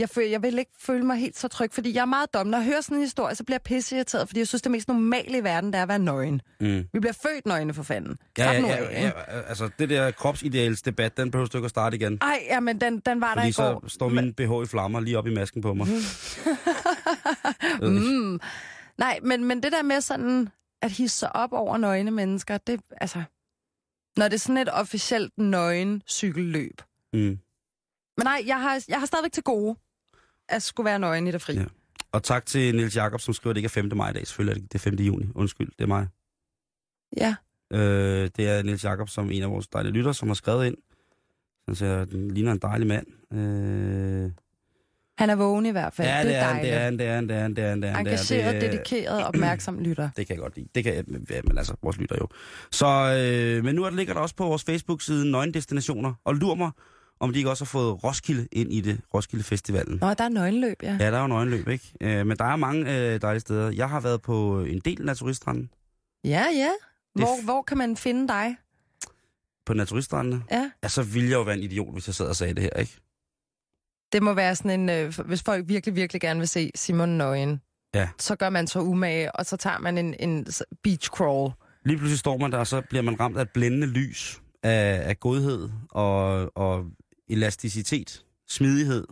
[0.00, 2.46] Jeg, føl, jeg vil ikke føle mig helt så tryg, fordi jeg er meget dum.
[2.46, 4.88] Når jeg hører sådan en historie, så bliver jeg pisseirriteret, fordi jeg synes, det mest
[4.88, 6.42] normale i verden, det er at være nøgen.
[6.60, 6.84] Mm.
[6.92, 8.16] Vi bliver født nøgne for fanden.
[8.38, 9.12] Ja, ja, ja, ja, ikke?
[9.48, 12.18] altså det der kropsidealsdebat, den behøver du ikke at starte igen.
[12.22, 13.88] Ej, ja, men den, den var der Fordi i så går.
[13.88, 15.86] står min BH i flammer lige op i masken på mig.
[17.82, 18.40] Øh, Mm.
[18.98, 20.48] Nej, men, men det der med sådan
[20.82, 23.22] at hisse sig op over nøgne mennesker, det altså...
[24.16, 26.82] Når det er sådan et officielt nøgen cykelløb.
[27.12, 27.18] Mm.
[28.16, 29.76] Men nej, jeg har, jeg har stadigvæk til gode
[30.50, 31.54] at skulle være nøgen i det fri.
[31.54, 31.64] Ja.
[32.12, 33.90] Og tak til Niels Jakob, som skriver, at det ikke er 5.
[33.96, 34.26] maj i dag.
[34.26, 34.72] Selvfølgelig er det.
[34.72, 34.94] Det er 5.
[34.94, 35.26] juni.
[35.34, 36.06] Undskyld, det er mig.
[37.16, 37.34] ja.
[37.72, 40.76] Øh, det er Niels Jakob, som en af vores dejlige lytter, som har skrevet ind.
[41.68, 43.06] Han siger, den ligner en dejlig mand.
[43.32, 44.30] Øh,
[45.18, 46.08] Han er vågen i hvert fald.
[46.08, 47.68] ja, det er han, det er han, det er han, det er han, det er
[47.70, 48.06] han, det er han.
[48.06, 50.10] er- Engageret, det er- dedikeret, opmærksom lytter.
[50.16, 50.68] Det kan jeg godt lide.
[50.74, 52.28] Det kan jeg, ja, men altså, vores lytter jo.
[52.72, 52.86] Så,
[53.56, 56.70] øh, men nu er det ligger der også på vores Facebook-side Nøgendestinationer, og lur mig,
[57.20, 59.98] om de ikke også har fået Roskilde ind i det, Roskilde Festivalen.
[60.00, 60.96] Nå, der er nøgenløb, ja.
[61.00, 61.92] Ja, der er jo nøgenløb, ikke?
[62.00, 63.70] Øh, men der er mange øh, dejlige steder.
[63.70, 65.70] Jeg har været på en del naturiststranden.
[66.24, 66.70] Ja, ja.
[67.14, 68.56] Hvor, f- hvor kan man finde dig?
[69.66, 70.42] På naturiststrandene.
[70.50, 70.70] Ja.
[70.82, 72.70] Ja, så ville jeg jo være en idiot, hvis jeg sad og sagde det her,
[72.80, 72.96] ikke?
[74.12, 77.60] Det må være sådan en, øh, hvis folk virkelig, virkelig gerne vil se Simon Nøgen,
[77.94, 78.08] Ja.
[78.18, 80.46] så gør man så umage, og så tager man en, en
[80.82, 81.52] beach crawl.
[81.84, 85.02] Lige pludselig står man der, og så bliver man ramt af et blændende lys af,
[85.08, 86.84] af godhed og, og
[87.30, 89.06] elasticitet, smidighed,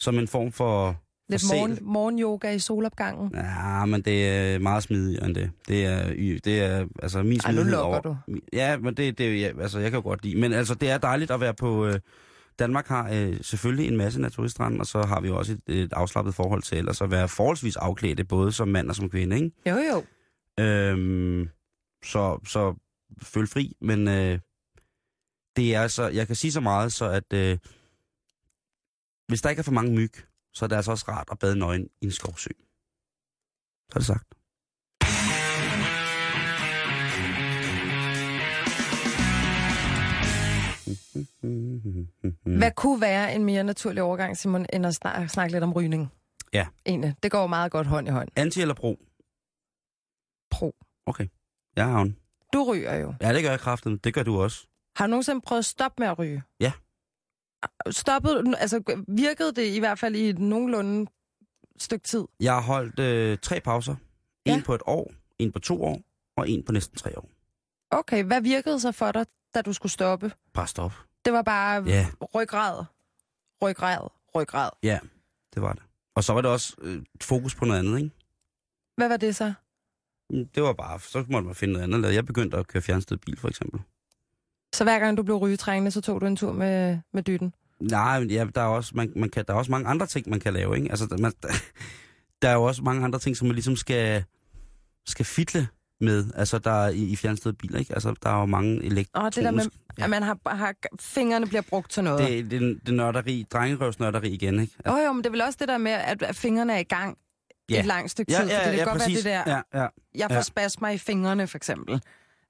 [0.00, 1.00] som en form for...
[1.28, 3.30] Lidt for morgen, morgenyoga i solopgangen.
[3.34, 5.50] Ja, men det er meget smidigere end det.
[5.68, 6.08] Det er,
[6.44, 8.18] det er altså min Ej, nu smidighed lokker over...
[8.28, 8.40] du.
[8.52, 10.40] Ja, men det, det ja, altså, jeg kan jo godt lide.
[10.40, 11.86] Men altså, det er dejligt at være på...
[11.86, 12.00] Øh,
[12.58, 16.34] Danmark har øh, selvfølgelig en masse naturiststrande, og så har vi også et, et afslappet
[16.34, 19.50] forhold til ellers at være forholdsvis afklædte, både som mand og som kvinde, ikke?
[19.66, 20.02] Jo, jo.
[20.64, 21.48] Øhm,
[22.04, 22.74] så, så
[23.22, 24.38] følg fri, men øh,
[25.56, 27.58] det er altså, jeg kan sige så meget, så at øh,
[29.28, 30.12] hvis der ikke er for mange myg,
[30.52, 32.50] så er det altså også rart at bade nøgen i en skovsø.
[33.90, 34.34] Så er det sagt.
[42.58, 46.12] Hvad kunne være en mere naturlig overgang, Simon, end at snakke, snakke lidt om rygning?
[46.52, 46.66] Ja.
[46.86, 47.14] Egentlig.
[47.22, 48.28] Det går meget godt hånd i hånd.
[48.36, 48.98] Anti eller pro?
[50.50, 50.74] Pro.
[51.06, 51.26] Okay.
[51.76, 52.16] Jeg har en.
[52.52, 53.14] Du ryger jo.
[53.20, 53.96] Ja, det gør jeg kraften.
[53.96, 54.66] Det gør du også.
[54.96, 56.42] Har du nogensinde prøvet at stoppe med at ryge?
[56.60, 56.72] Ja.
[57.90, 61.10] Stoppet, altså virkede det i hvert fald i et nogenlunde
[61.78, 62.24] stykke tid?
[62.40, 63.96] Jeg har holdt øh, tre pauser.
[64.44, 64.62] En Ja.
[64.66, 66.00] på et år, en på to år,
[66.36, 67.30] og en på næsten tre år.
[67.90, 70.32] Okay, hvad virkede så for dig, da du skulle stoppe?
[70.52, 70.92] Bare stop.
[71.24, 72.06] Det var bare Ja.
[72.34, 72.84] ryggrad,
[73.62, 74.70] ryggrad, ryggrad.
[74.82, 74.98] Ja,
[75.54, 75.82] det var det.
[76.14, 78.10] Og så var det også øh, fokus på noget andet, ikke?
[78.96, 79.52] Hvad var det så?
[80.30, 82.14] Mm, Det var bare, så måtte man finde noget andet.
[82.14, 83.80] Jeg begyndte at køre fjernstød bil, for eksempel.
[84.74, 87.54] Så hver gang du blev rygetrængende, så tog du en tur med, med dytten?
[87.80, 90.28] Nej, men ja, der er også, man, man kan, der er også mange andre ting,
[90.28, 90.90] man kan lave, ikke?
[90.90, 91.32] Altså, der, man,
[92.42, 94.24] der er jo også mange andre ting, som man ligesom skal,
[95.06, 95.68] skal fitle
[96.00, 97.94] med, altså der er i, i fjernstød biler, ikke?
[97.94, 99.18] Altså, der er jo mange elektroniske...
[99.18, 99.64] Og det der med,
[99.98, 100.04] ja.
[100.04, 102.28] at man har, har, fingrene bliver brugt til noget.
[102.28, 104.74] Det, det, det nørderi, drengerøvsnørderi igen, ikke?
[104.86, 107.18] Jo, jo, men det er vel også det der med, at, fingrene er i gang
[107.70, 107.74] ja.
[107.74, 107.80] Ja.
[107.80, 108.48] et langt stykke Ja, tid.
[108.48, 109.24] ja, fordi det ja, kan godt præcis.
[109.24, 109.88] være det der, Ja, ja.
[110.14, 110.42] jeg får ja.
[110.42, 112.00] spasmer i fingrene, for eksempel.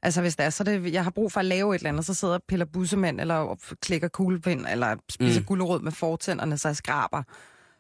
[0.05, 2.05] Altså hvis det er, så det, jeg har brug for at lave et eller andet,
[2.07, 5.47] så sidder jeg og piller bussemand, eller klikker kuglepind, eller spiser mm.
[5.47, 7.23] Gulerod med fortænderne, så jeg skraber,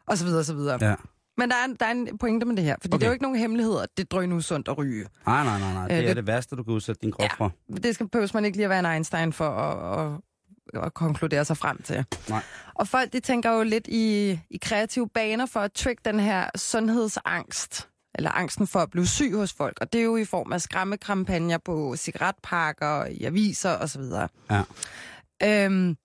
[0.06, 0.78] og så videre, så videre.
[0.84, 0.94] Ja.
[1.38, 2.98] Men der er, en- der er en pointe med det her, fordi okay.
[3.00, 5.06] det er jo ikke nogen hemmelighed, at det drøn usundt at ryge.
[5.26, 5.88] Nej, nej, nej, nej.
[5.88, 7.28] Det Øh, er det- det værste, du kan udsætte din krop Ja.
[7.44, 7.52] for.
[7.82, 10.12] Det skal behøves man ikke lige at være en Einstein for at,
[10.74, 12.04] at, at konkludere sig frem til.
[12.28, 12.42] Nej.
[12.74, 16.48] Og folk, de tænker jo lidt i, i kreative baner for at trick den her
[16.56, 19.78] sundhedsangst eller angsten for at blive syg hos folk.
[19.80, 24.02] Og det er jo i form af skræmmekampagner på cigaretpakker, i aviser osv.
[24.50, 24.62] Ja.
[25.42, 25.96] Øhm,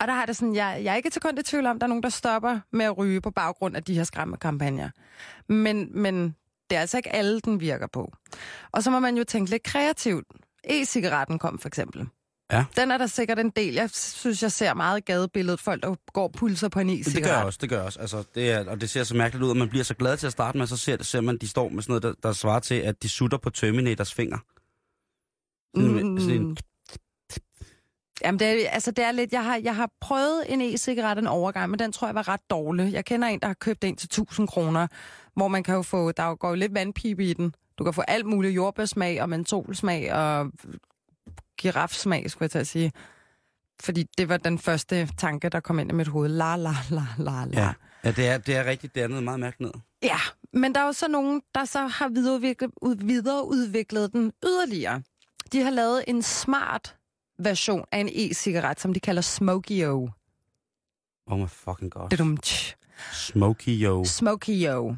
[0.00, 1.86] og der har det sådan, jeg, jeg er ikke til kun i tvivl om, der
[1.86, 4.90] er nogen, der stopper med at ryge på baggrund af de her skræmmekampagner.
[5.48, 6.36] Men, men
[6.70, 8.12] det er altså ikke alle, den virker på.
[8.72, 10.26] Og så må man jo tænke lidt kreativt.
[10.64, 12.08] E-cigaretten kom for eksempel.
[12.52, 12.64] Ja.
[12.76, 13.74] Den er der sikkert en del.
[13.74, 15.60] Jeg synes, jeg ser meget gadebilledet.
[15.60, 17.14] Folk, der går pulser på en e-cigaret.
[17.14, 18.00] Det gør jeg også, det gør jeg også.
[18.00, 20.26] Altså, det er, og det ser så mærkeligt ud, at man bliver så glad til
[20.26, 22.60] at starte med, så ser, ser man, de står med sådan noget, der, der svarer
[22.60, 24.38] til, at de sutter på Terminators finger.
[25.76, 26.20] Sådan, Mm.
[26.20, 26.56] sådan en,
[28.24, 29.32] Jamen, det er, altså, det er lidt...
[29.32, 32.40] Jeg har, jeg har prøvet en e-cigaret en overgang, men den tror jeg var ret
[32.50, 32.92] dårlig.
[32.92, 34.86] Jeg kender en, der har købt en til 1000 kroner,
[35.34, 36.12] hvor man kan jo få...
[36.12, 37.54] Der går jo lidt vandpibe i den.
[37.78, 40.50] Du kan få alt muligt jordbærsmag og mentolsmag og
[41.62, 42.92] girafsmag, skulle jeg til at sige.
[43.80, 46.28] Fordi det var den første tanke, der kom ind i mit hoved.
[46.28, 47.60] La, la, la, la, la.
[47.60, 47.72] ja,
[48.04, 48.94] ja det, er, det er rigtigt.
[48.94, 49.72] Det er noget meget mærkeligt.
[50.02, 50.18] Ja,
[50.52, 55.02] men der er jo så nogen, der så har videreudviklet, ud, videreudviklet den yderligere.
[55.52, 56.96] De har lavet en smart
[57.38, 60.10] version af en e-cigaret, som de kalder Smokio.
[61.26, 62.08] Oh my fucking god.
[62.10, 62.38] Dudum,
[63.12, 64.04] Smoky yo.
[64.04, 64.96] Smokio.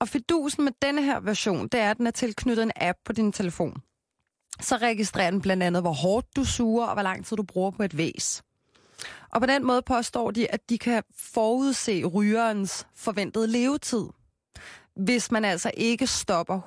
[0.00, 3.12] Og fidusen med denne her version, det er, at den er tilknyttet en app på
[3.12, 3.82] din telefon.
[4.60, 7.70] Så registrerer den blandt andet, hvor hårdt du suger, og hvor lang tid du bruger
[7.70, 8.42] på et væs.
[9.30, 14.04] Og på den måde påstår de, at de kan forudse rygerens forventede levetid,
[14.96, 16.60] hvis man altså ikke stopper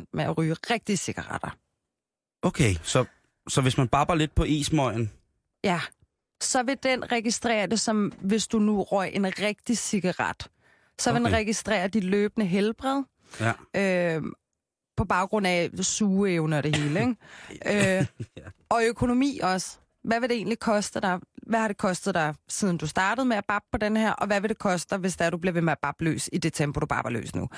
[0.00, 1.56] 100% med at ryge rigtige cigaretter.
[2.42, 3.04] Okay, så,
[3.48, 5.10] så hvis man barber lidt på e-smøgen,
[5.64, 5.80] Ja,
[6.40, 10.48] så vil den registrere det som, hvis du nu røg en rigtig cigaret.
[10.98, 11.36] Så vil den Okay.
[11.36, 13.02] registrere dit løbende helbred,
[13.40, 13.52] ja.
[14.16, 14.22] øh,
[15.00, 17.98] på baggrund af sugeevne og det hele, ikke?
[17.98, 18.06] øh,
[18.68, 19.78] og økonomi også.
[20.04, 21.18] Hvad vil det egentlig koste dig?
[21.46, 24.12] Hvad har det kostet dig, siden du startede med at babbe på den her?
[24.12, 26.28] Og hvad vil det koste dig, hvis der du bliver ved med at babbe løs
[26.32, 27.48] i det tempo, du babber løs nu?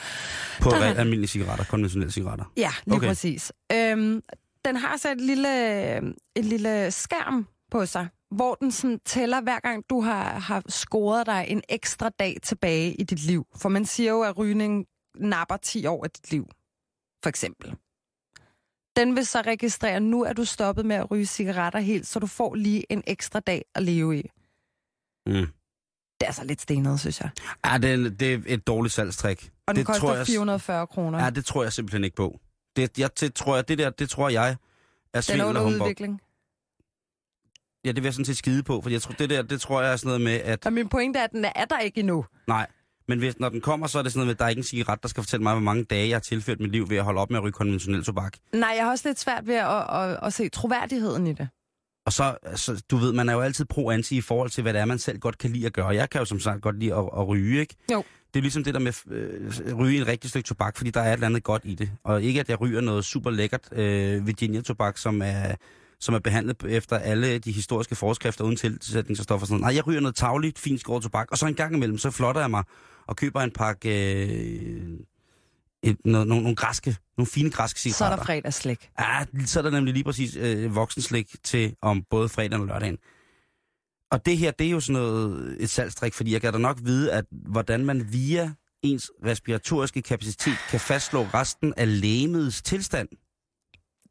[0.61, 2.45] på Der- rent almindelige cigaretter, konventionelle cigaretter.
[2.57, 3.07] Ja, lige Okay.
[3.07, 3.53] præcis.
[3.73, 4.21] Øhm,
[4.65, 5.97] den har så et lille,
[6.37, 11.27] en lille skærm på sig, hvor den sådan tæller, hver gang du har, har scoret
[11.27, 13.47] dig en ekstra dag tilbage i dit liv.
[13.57, 14.85] For man siger jo, at rygning
[15.21, 16.47] napper 10 år af dit liv,
[17.23, 17.75] for eksempel.
[18.97, 22.27] Den vil så registrere, nu er du stoppet med at ryge cigaretter helt, så du
[22.27, 24.31] får lige en ekstra dag at leve i.
[25.27, 25.47] Mm.
[26.21, 27.31] Det er så lidt stenet, synes jeg.
[27.65, 29.53] Ja, det er, det er et dårligt salgstrik.
[29.67, 31.25] Og den det koster tror jeg, 440 kroner.
[31.25, 32.41] Ja, det tror jeg simpelthen ikke på.
[32.77, 34.59] Det, jeg, det, tror jeg, det der, det tror jeg er den
[35.15, 36.21] er svindel under udvikling.
[37.85, 39.83] Ja, det vil jeg sådan set skide på, for jeg tror, det der, det tror
[39.83, 42.01] jeg er sådan noget med, at Og min pointe er, at den er der ikke
[42.01, 42.25] endnu.
[42.47, 42.67] nej,
[43.09, 44.61] men hvis, når den kommer, så er det sådan noget med, at der er ikke
[44.61, 46.97] en cigaret, der skal fortælle mig, hvor mange dage jeg har tilført mit liv ved
[46.97, 48.37] at holde op med at ryge konventionel tobak.
[48.53, 51.49] Nej, jeg har også lidt svært ved at, at, at se troværdigheden i det.
[52.07, 54.81] Og så, altså, du ved, man er jo altid pro-anti i forhold til, hvad det
[54.81, 55.89] er, man selv godt kan lide at gøre.
[55.89, 57.75] Jeg kan jo som sagt godt lide at, at ryge, ikke?
[57.93, 58.05] Jo.
[58.35, 61.09] Det er ligesom det der med øh, ryge en rigtig stykke tobak, fordi der er
[61.09, 61.91] et eller andet godt i det.
[62.05, 65.55] Og ikke, at jeg ryger noget super lækkert øh, Virginia-tobak, som er,
[66.01, 69.47] som er behandlet efter alle de historiske forskrifter uden tilsætningsstoffer.
[69.47, 69.61] Sådan.
[69.61, 69.73] noget.
[69.73, 72.41] Nej, jeg ryger noget tagligt, fint skåret tobak, og så en gang imellem, så flotter
[72.41, 72.65] jeg mig
[73.07, 74.27] og køber en pakke...
[74.27, 74.99] Øh,
[75.85, 78.17] et, noget, nogle, nogle, græske, nogle fine græske Så er cigaretter.
[78.17, 78.91] der fredagsslik.
[79.01, 82.99] Ja, så er der nemlig lige præcis øh, voksenslik til om både fredag og lørdagen.
[84.11, 86.79] Og det her, det er jo sådan noget, et salgstrik, fordi jeg kan da nok
[86.83, 93.09] vide, at hvordan man via ens respiratoriske kapacitet kan fastslå resten af lægemets tilstand.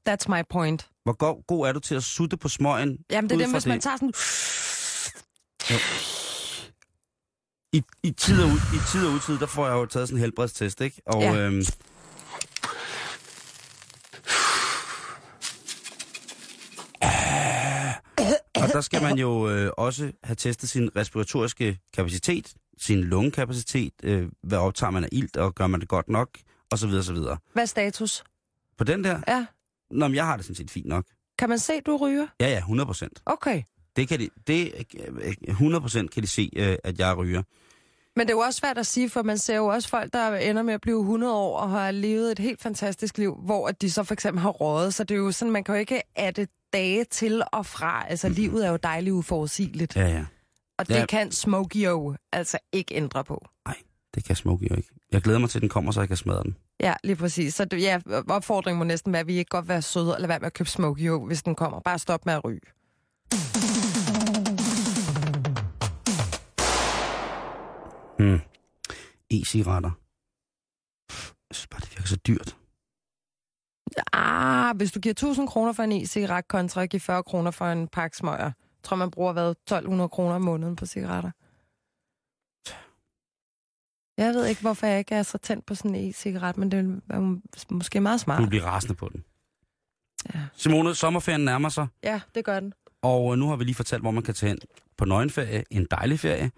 [0.10, 0.90] That's my point.
[1.04, 2.98] Hvor god, god er du til at sutte på smøgen?
[3.12, 4.14] Jamen, det er det, hvis man tager sådan...
[7.74, 10.18] I, i, tid og ud, I tid og utid, der får jeg jo taget sådan
[10.18, 11.02] en helbredstest, ikke?
[11.06, 11.36] Og, Ja.
[11.36, 11.64] øhm,
[18.56, 24.30] og der skal man jo øh, også have testet sin respiratoriske kapacitet, sin lungekapacitet, øh,
[24.44, 26.30] hvad optager man af ilt, og gør man det godt nok,
[26.72, 27.38] og så videre, så videre.
[27.54, 28.24] Hvad er status?
[28.78, 29.46] På den der, Ja.
[29.92, 31.06] nå, men jeg har det sådan set fint nok.
[31.40, 32.28] Kan man se, du ryger?
[32.40, 33.22] Ja, ja, 100 procent.
[33.26, 33.64] Okay.
[33.96, 34.74] Det kan de, det,
[35.22, 37.44] øh, 100 procent kan de se, øh, at jeg ryger.
[38.16, 40.36] Men det er jo også svært at sige, for man ser jo også folk, der
[40.36, 43.82] ender med at blive 100 år og har levet et helt fantastisk liv, hvor at
[43.82, 44.94] de så for eksempel har rådet.
[44.94, 48.06] Så det er jo sådan, man kan jo ikke adde dage til og fra.
[48.10, 49.96] Altså, livet er jo dejligt uforudsigeligt.
[49.96, 50.26] Ja, ja.
[50.78, 51.06] Og det Ja.
[51.06, 53.46] kan Smokio altså ikke ændre på.
[53.68, 53.76] Nej,
[54.16, 54.90] det kan Smokey jo ikke.
[55.12, 56.56] Jeg glæder mig til, at den kommer, så jeg kan smadre den.
[56.80, 57.54] Ja, lige præcis.
[57.56, 58.00] Så det, ja,
[58.30, 60.70] opfordringen må næsten være, at vi ikke godt være søde eller være med at købe
[60.70, 61.80] Smokio, hvis den kommer.
[61.80, 62.60] Bare stop med at ryge.
[68.22, 68.40] Hmm.
[69.34, 69.92] E-cigaretter.
[71.50, 72.58] Jeg synes bare, det virker så dyrt.
[74.14, 77.66] Ah, hvis du giver 1000 kroner for en e-cigaret kontra at give 40 kroner for
[77.66, 78.52] en pakke smøger,
[78.84, 81.32] tror man bruger hvad, 1200 kroner om måneden på cigaretter.
[84.18, 87.02] Jeg ved ikke, hvorfor jeg ikke er så tændt på sådan en e-cigaret, men det
[87.10, 88.50] er måske meget Du smart.
[88.50, 89.24] bliver rasende på den.
[90.36, 90.40] Ja.
[90.54, 92.74] Simone, sommerferien nærmer sig, Ja, det gør den.
[93.02, 94.60] og øh, nu har vi lige fortalt, hvor man kan tage hen
[94.98, 96.52] på nøgenferie, en dejlig ferie.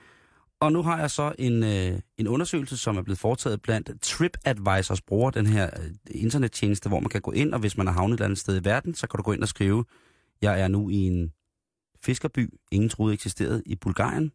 [0.64, 5.02] Og nu har jeg så en, øh, en undersøgelse, som er blevet foretaget blandt TripAdvisors
[5.02, 8.14] brugere, den her øh, internettjeneste, hvor man kan gå ind, og hvis man er havnet
[8.14, 9.86] et eller andet sted i verden, så kan du gå ind og skrive,
[10.42, 11.32] jeg er nu i en
[12.04, 14.32] fiskerby, ingen troede eksisterede, i Bulgarien.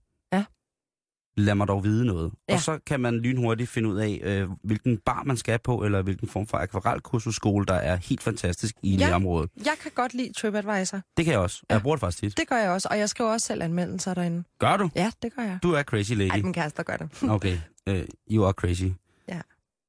[1.38, 2.32] Lad mig dog vide noget.
[2.48, 2.54] Ja.
[2.54, 6.02] Og så kan man lynhurtigt finde ud af, øh, hvilken bar man skal på, eller
[6.02, 9.08] hvilken form for akvarelkursusskole, der er helt fantastisk i Ja.
[9.08, 9.14] ja.
[9.14, 9.50] området.
[9.64, 11.00] Jeg kan godt lide TripAdvisor.
[11.16, 11.62] Det kan jeg også.
[11.70, 11.74] Ja.
[11.74, 12.36] Jeg bruger det faktisk tit.
[12.38, 14.44] Det gør jeg også, og jeg skriver også selv anmeldelser derinde.
[14.58, 14.90] Gør du?
[14.96, 15.58] Ja, det gør jeg.
[15.62, 16.30] Du er crazy lady.
[16.30, 17.22] Ej, min kæreste gør det.
[17.30, 17.58] Okay,
[17.90, 17.96] uh,
[18.30, 18.84] you are crazy.
[19.28, 19.40] Ja.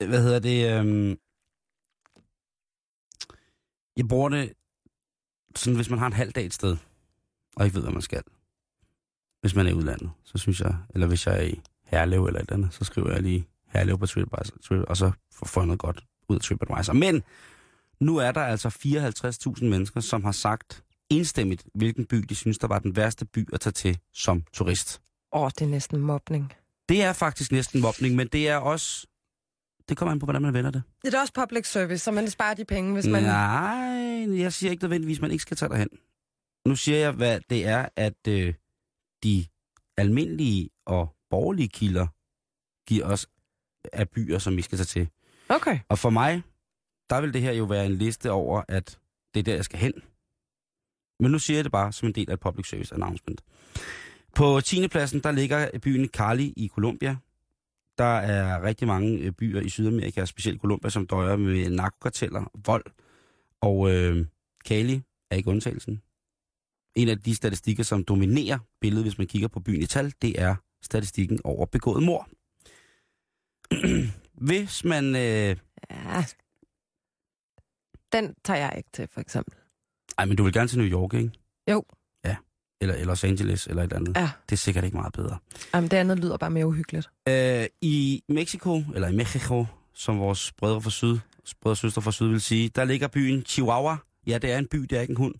[0.07, 0.79] Hvad hedder det?
[0.79, 1.17] Um...
[3.97, 4.53] Jeg bruger det
[5.55, 6.77] sådan, hvis man har en halv dag et sted,
[7.55, 8.21] og ikke ved, hvad man skal.
[9.41, 12.39] Hvis man er i udlandet, så synes jeg, eller hvis jeg er i Herlev eller
[12.39, 15.11] et eller andet, så skriver jeg lige Herlev på TripAdvisor, Trip, og så
[15.45, 16.93] får jeg noget godt ud af TripAdvisor.
[16.93, 17.23] Men
[17.99, 18.67] nu er der altså
[19.57, 23.53] 54.000 mennesker, som har sagt enstemmigt, hvilken by de synes, der var den værste by
[23.53, 25.01] at tage til som turist.
[25.33, 26.53] Åh, oh, det er næsten mobning.
[26.89, 29.07] Det er faktisk næsten mobning, men det er også...
[29.89, 30.83] Det kommer an på, hvordan man vender det.
[31.05, 33.23] Det er også public service, så man sparer de penge, hvis man...
[33.23, 35.89] Nej, jeg siger ikke nødvendigvis, at man ikke skal tage derhen.
[36.65, 38.53] Nu siger jeg, hvad det er, at øh,
[39.23, 39.45] de
[39.97, 42.07] almindelige og borgerlige kilder
[42.87, 43.27] giver os
[43.93, 45.09] af byer, som vi skal tage til.
[45.49, 45.79] Okay.
[45.89, 46.43] Og for mig,
[47.09, 48.99] der vil det her jo være en liste over, at
[49.33, 49.93] det er der, jeg skal hen.
[51.19, 53.41] Men nu siger jeg det bare som en del af et public service announcement.
[54.35, 54.87] På 10.
[54.87, 57.17] pladsen, der ligger byen Cali i Colombia.
[57.97, 62.85] Der er rigtig mange øh, byer i Sydamerika, specielt Colombia, som døjer med narkokarteller, vold.
[63.61, 64.25] Og øh,
[64.65, 65.01] Cali
[65.31, 66.01] er ikke undtagelsen.
[66.95, 70.41] En af de statistikker, som dominerer billedet, hvis man kigger på byen i tal, det
[70.41, 72.29] er statistikken over begået mor.
[74.47, 75.15] hvis man...
[75.15, 75.55] Øh,
[75.91, 76.25] Ja.
[78.11, 79.53] Den tager jeg ikke til, for eksempel.
[80.17, 81.31] ej, men du vil gerne til New York, ikke?
[81.71, 81.83] Jo.
[82.25, 82.35] Ja.
[82.81, 84.17] Eller, eller Los Angeles, eller et andet.
[84.17, 84.29] Ja.
[84.49, 85.37] Det er sikkert ikke meget bedre.
[85.73, 87.09] Jamen, det andet lyder bare mere uhyggeligt.
[87.29, 91.17] Øh, I Mexico, eller i Mexico, som vores brødre fra syd,
[91.61, 93.97] brødre og søstre fra syd vil sige, der ligger byen Chihuahua.
[94.27, 95.35] Ja, det er en by, det er ikke en hund.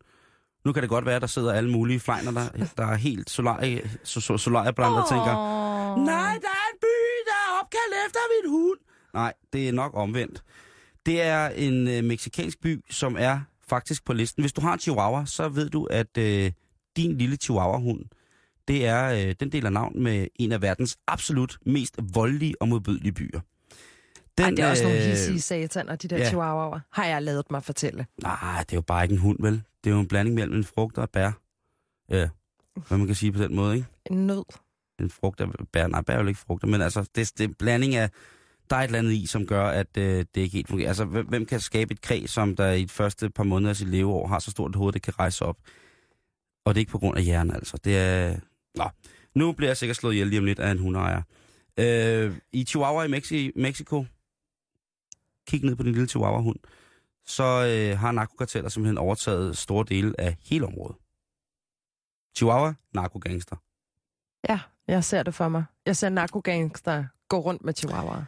[0.65, 3.29] Nu kan det godt være, at der sidder alle mulige flejner, der, der er helt
[3.29, 5.33] solarie, so, so, solariebrændt og tænker,
[6.05, 8.79] nej, der er en by, der er opkaldt efter min hund.
[9.13, 10.43] Nej, det er nok omvendt.
[11.05, 14.43] Det er en øh, meksikansk by, som er faktisk på listen.
[14.43, 16.51] Hvis du har en chihuahua, så ved du, at øh,
[16.97, 18.05] din lille chihuahua-hund,
[18.67, 23.11] det er, øh, den deler navn med en af verdens absolut mest voldelige og modbydelige
[23.11, 23.39] byer.
[24.37, 26.25] Den, Ej, det er også nogle øh, hissige sataner, de der ja.
[26.25, 26.79] chihuahuaer.
[26.91, 28.05] Har jeg lavet mig fortælle.
[28.21, 29.63] Nej, det er jo bare ikke en hund, vel?
[29.83, 31.31] Det er jo en blanding mellem en frugt og et bær.
[32.09, 32.29] Ja,
[32.87, 33.87] hvad man kan sige på den måde, ikke?
[34.05, 34.43] En nød.
[34.99, 35.87] En frugt og bær.
[35.87, 38.09] Nej, bær er jo ikke frugter, men altså, det, det er en blanding af...
[38.69, 40.87] Der er et eller andet i, som gør, at øh, det ikke helt fungerer.
[40.87, 43.87] Altså, hvem, kan skabe et kræ, som der i de første par måneder af sit
[43.87, 45.57] leveår har så stort et hoved, det kan rejse op?
[46.65, 47.77] Og det er ikke på grund af hjernen, altså.
[47.77, 48.39] Det er...
[48.75, 48.89] Nå,
[49.35, 51.21] nu bliver jeg sikkert slået ihjel lige om lidt af en hundeejer.
[51.79, 54.05] Øh, I Chihuahua i Mexi- Mexico,
[55.47, 56.59] kig ned på din lille Chihuahua-hund,
[57.29, 60.95] så øh, har narkokarteller simpelthen overtaget store dele af hele området.
[62.37, 63.55] Chihuahua, narkogangster.
[64.49, 65.63] Ja, jeg ser det for mig.
[65.85, 68.23] Jeg ser narkogangster gå rundt med chihuahuaer.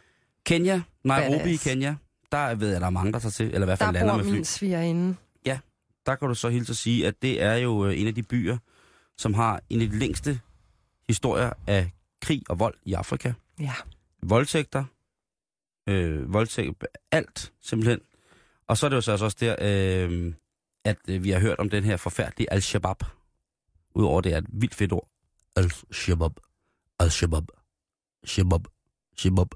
[0.46, 1.96] Kenya, Nairobi i Kenya,
[2.32, 4.12] der ved jeg, der er mange, der tager til, eller i hvert fald Der lander
[4.12, 4.32] bor med fly.
[4.34, 5.16] min svigerinde.
[6.06, 8.22] Der kan du så hilse at sige, at det er jo øh, en af de
[8.22, 8.58] byer,
[9.18, 10.40] som har en af de længste
[11.08, 13.32] historier af krig og vold i Afrika.
[13.60, 13.72] Ja.
[14.22, 14.84] Voldtægter,
[15.88, 18.00] øh, voldtægt, alt simpelthen.
[18.72, 20.34] Og så er det jo så også der, øh,
[20.84, 22.96] at øh, vi har hørt om den her forfærdelige Al-Shabaab.
[23.94, 25.08] Udover det er et vildt fedt ord.
[25.56, 26.32] Al-Shabaab.
[27.00, 27.44] Al-Shabaab.
[28.24, 28.60] Shabab.
[29.16, 29.48] Shabab.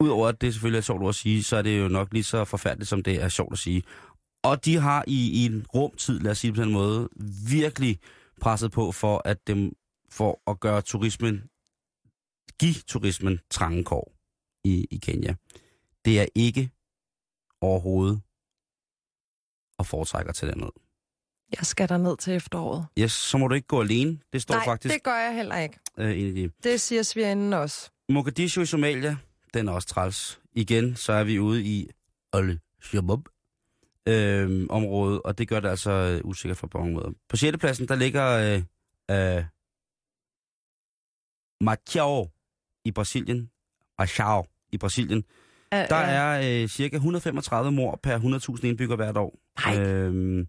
[0.00, 2.44] Udover at det selvfølgelig er sjovt at sige, så er det jo nok lige så
[2.44, 3.82] forfærdeligt, som det er sjovt at sige.
[4.42, 7.08] Og de har i, i en rumtid, lad os sige på den måde,
[7.50, 7.98] virkelig
[8.40, 9.72] presset på for at dem
[10.10, 11.42] for at gøre turismen,
[12.58, 14.12] give turismen trange kår
[14.64, 15.34] i, i Kenya.
[16.04, 16.70] Det er ikke
[17.60, 18.20] overhovedet
[19.78, 20.70] at foretrække til ned.
[21.58, 22.86] Jeg skal der ned til efteråret.
[22.98, 24.18] Yes, så må du ikke gå alene.
[24.32, 25.78] Det står Nej, faktisk det gør jeg heller ikke.
[25.96, 26.50] øh, en af de.
[26.62, 27.90] Det siger svigerinden også.
[28.08, 29.16] Mogadishu i Somalia,
[29.54, 30.40] den er også træls.
[30.52, 31.88] Igen, så er vi ude i
[32.32, 33.20] Al-Shabaab
[34.08, 37.10] øh, området, og det gør det altså øh, usikkert for på mange måder.
[37.28, 37.58] På 6.
[37.58, 38.62] pladsen, der ligger øh,
[39.36, 39.44] øh,
[41.60, 42.28] Macau
[42.84, 43.50] i Brasilien.
[43.98, 45.24] Macau i Brasilien.
[45.72, 48.18] Er, Der er øh, cirka 135 mor per
[48.58, 49.38] 100.000 indbyggere hvert år.
[49.66, 49.78] Nej.
[49.78, 50.46] Øhm,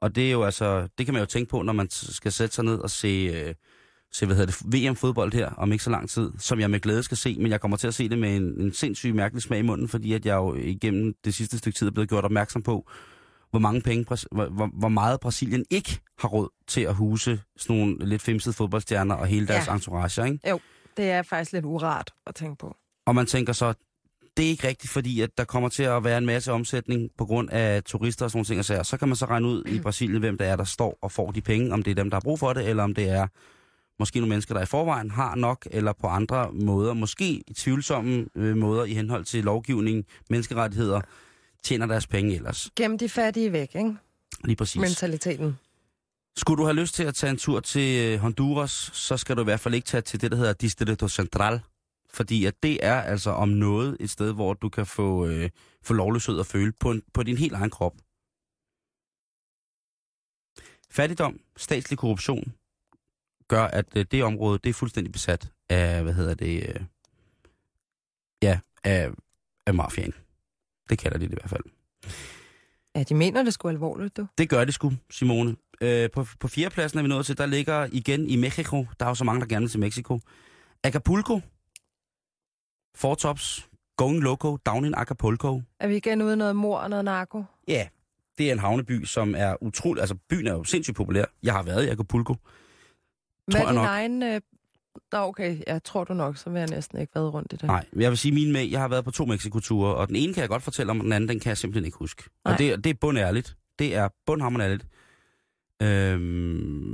[0.00, 2.54] og det er jo altså, det kan man jo tænke på, når man skal sætte
[2.54, 3.54] sig ned og se, øh,
[4.12, 7.02] til hvad hedder det, VM-fodbold her om ikke så lang tid, som jeg med glæde
[7.02, 9.58] skal se, men jeg kommer til at se det med en, en sindssyg mærkelig smag
[9.58, 12.62] i munden, fordi at jeg jo igennem det sidste stykke tid er blevet gjort opmærksom
[12.62, 12.90] på,
[13.50, 17.96] hvor, mange penge, hvor, hvor, meget Brasilien ikke har råd til at huse sådan nogle
[18.06, 19.74] lidt femsede fodboldstjerner og hele deres Ja.
[19.74, 20.38] entourage, ikke?
[20.96, 22.76] Det er faktisk lidt urart at tænke på.
[23.06, 23.74] Og man tænker så,
[24.36, 27.26] det er ikke rigtigt, fordi at der kommer til at være en masse omsætning på
[27.26, 28.58] grund af turister og sådan nogle ting.
[28.58, 28.82] Og sager.
[28.82, 31.30] så kan man så regne ud i Brasilien, hvem der er, der står og får
[31.30, 33.26] de penge, om det er dem, der har brug for det, eller om det er
[33.98, 38.26] måske nogle mennesker, der i forvejen har nok, eller på andre måder, måske i tvivlsomme
[38.34, 41.00] øh, måder i henhold til lovgivning, menneskerettigheder,
[41.64, 42.70] tjener deres penge ellers.
[42.76, 43.96] Gem de fattige væk, ikke?
[44.44, 44.80] Lige præcis.
[44.80, 45.58] Mentaliteten.
[46.36, 49.40] Skulle du have lyst til at tage en tur til øh, Honduras, så skal du
[49.40, 51.60] i hvert fald ikke tage til det, der hedder Distrito Central.
[52.14, 55.50] Fordi at det er altså om noget et sted, hvor du kan få, øh,
[55.82, 57.94] få lovløshed at føle på, en, på din helt egen krop.
[60.90, 62.52] Fattigdom, statslig korruption,
[63.48, 66.80] gør, at øh, det område, det er fuldstændig besat af, hvad hedder det, øh,
[68.42, 69.10] ja, af,
[69.66, 70.14] af mafiaen.
[70.90, 71.64] Det kalder de det i hvert fald.
[72.96, 74.26] Ja, de mener det sgu alvorligt, du.
[74.38, 75.56] Det gør det sgu, Simone.
[75.80, 79.10] Øh, på, på fjerdepladsen er vi nået til, der ligger igen i Mexico, der er
[79.10, 80.20] jo så mange, der gerne vil til Mexico.
[80.82, 81.40] Acapulco.
[82.94, 83.68] Four Tops.
[83.96, 84.56] Going Loco.
[84.56, 85.62] Down in Acapulco.
[85.80, 87.44] Er vi igen ude noget mor og noget narko?
[87.68, 87.88] Ja,
[88.38, 90.00] det er en havneby, som er utrolig...
[90.00, 91.24] Altså, byen er jo sindssygt populær.
[91.42, 92.36] Jeg har været i Acapulco.
[93.46, 93.86] Hvad er din nok.
[93.86, 94.22] egen...
[94.22, 94.40] Øh...
[95.12, 97.64] Nå, okay, jeg tror du nok, så vil jeg næsten ikke været rundt i det.
[97.64, 100.34] Nej, jeg vil sige min med, jeg har været på to Mexico-ture, og den ene
[100.34, 102.22] kan jeg godt fortælle om, og den anden, den kan jeg simpelthen ikke huske.
[102.44, 102.52] Nej.
[102.52, 103.56] Og det, det er bundærligt.
[103.78, 104.86] Det er bundhammerende ærligt.
[105.82, 106.20] Øhm,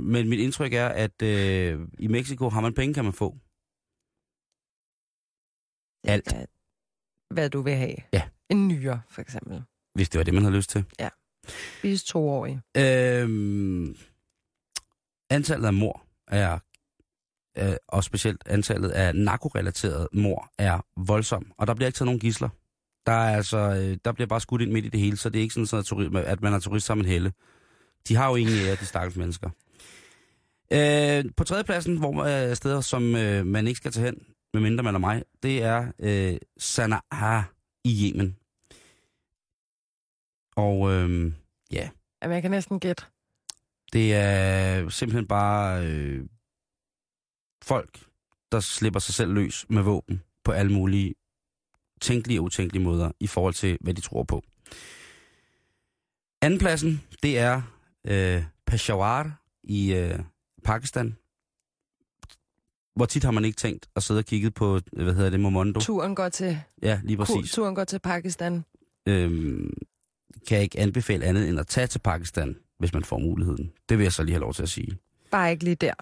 [0.05, 3.35] men mit indtryk er, at øh, i Mexico har man penge, kan man få.
[6.03, 6.33] Alt.
[6.33, 6.45] Hvad,
[7.29, 7.95] hvad du vil have.
[8.13, 8.23] Ja.
[8.49, 9.63] En nyere, for eksempel.
[9.95, 10.85] Hvis det var det, man havde lyst til.
[11.79, 12.61] Spise toårige.
[12.77, 13.95] Øhm,
[15.29, 16.59] antallet af mor er,
[17.57, 21.51] øh, og specielt antallet af narkorelaterede mor er voldsom.
[21.57, 22.49] Og der bliver ikke taget nogen gisler.
[23.05, 25.39] Der, er altså, øh, der bliver bare skudt ind midt i det hele, så det
[25.39, 27.33] er ikke sådan, at turi- at man er turist sammen en helle.
[28.07, 29.49] De har jo ingen ære, de stakkels mennesker.
[30.73, 34.15] Øh, på tredjepladsen, hvor øh, steder, som øh, man ikke skal tage hen,
[34.53, 37.43] medmindre man er mig, det er øh, Sana'a
[37.83, 38.37] i Yemen.
[40.55, 41.33] Og øh,
[41.71, 41.89] ja,
[42.23, 43.03] Jamen, jeg kan næsten gætte.
[43.93, 46.25] det er simpelthen bare øh,
[47.63, 47.99] folk,
[48.51, 51.15] der slipper sig selv løs med våben på alle mulige
[52.01, 54.43] tænkelige og utænkelige måder i forhold til, hvad de tror på.
[56.41, 57.61] Andenpladsen, det er
[58.07, 60.19] øh, Peshawar i øh,
[60.63, 61.17] Pakistan.
[63.01, 65.79] Hvor tit har man ikke tænkt at sidde og kigge på, hvad hedder det, Momondo?
[65.79, 67.51] Turen går til, Ja, lige præcis.
[67.51, 68.65] turen går til Pakistan.
[69.07, 69.73] Øhm,
[70.47, 73.71] kan jeg ikke anbefale andet end at tage til Pakistan, hvis man får muligheden.
[73.89, 74.97] Det vil jeg så lige have lov til at sige.
[75.31, 75.93] Bare ikke lige der.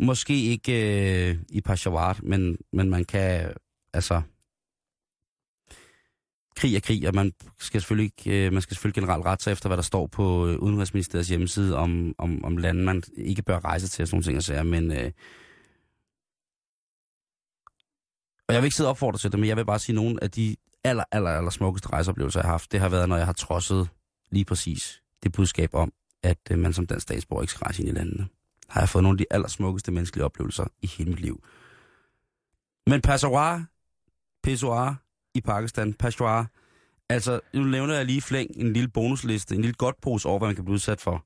[0.00, 3.52] Måske ikke øh, i Peshawar, men, men man kan,
[3.92, 4.22] altså...
[6.56, 9.52] Krig er krig, og man skal selvfølgelig, ikke, øh, man skal selvfølgelig generelt rette sig
[9.52, 13.64] efter, hvad der står på øh, Udenrigsministeriets hjemmeside om, om, om lande, man ikke bør
[13.64, 14.92] rejse til, og sådan nogle ting og sager, men...
[14.92, 15.10] Øh,
[18.48, 20.02] og jeg vil ikke sidde og opfordre til det, men jeg vil bare sige, at
[20.02, 23.16] nogle af de aller, aller, aller smukkeste rejseoplevelser, jeg har haft, det har været, når
[23.16, 23.88] jeg har trodset
[24.30, 25.92] lige præcis det budskab om,
[26.22, 28.28] at øh, man som dansk statsborger ikke skal rejse ind i landene
[28.68, 31.44] har jeg fået nogle af de allersmukkeste menneskelige oplevelser i hele mit liv.
[32.86, 33.66] Men Peshawar,
[34.42, 35.02] Peshawar
[35.34, 36.50] i Pakistan, Peshawar,
[37.08, 40.48] altså nu nævner jeg lige flæng en lille bonusliste, en lille godt pose over, hvad
[40.48, 41.24] man kan blive udsat for,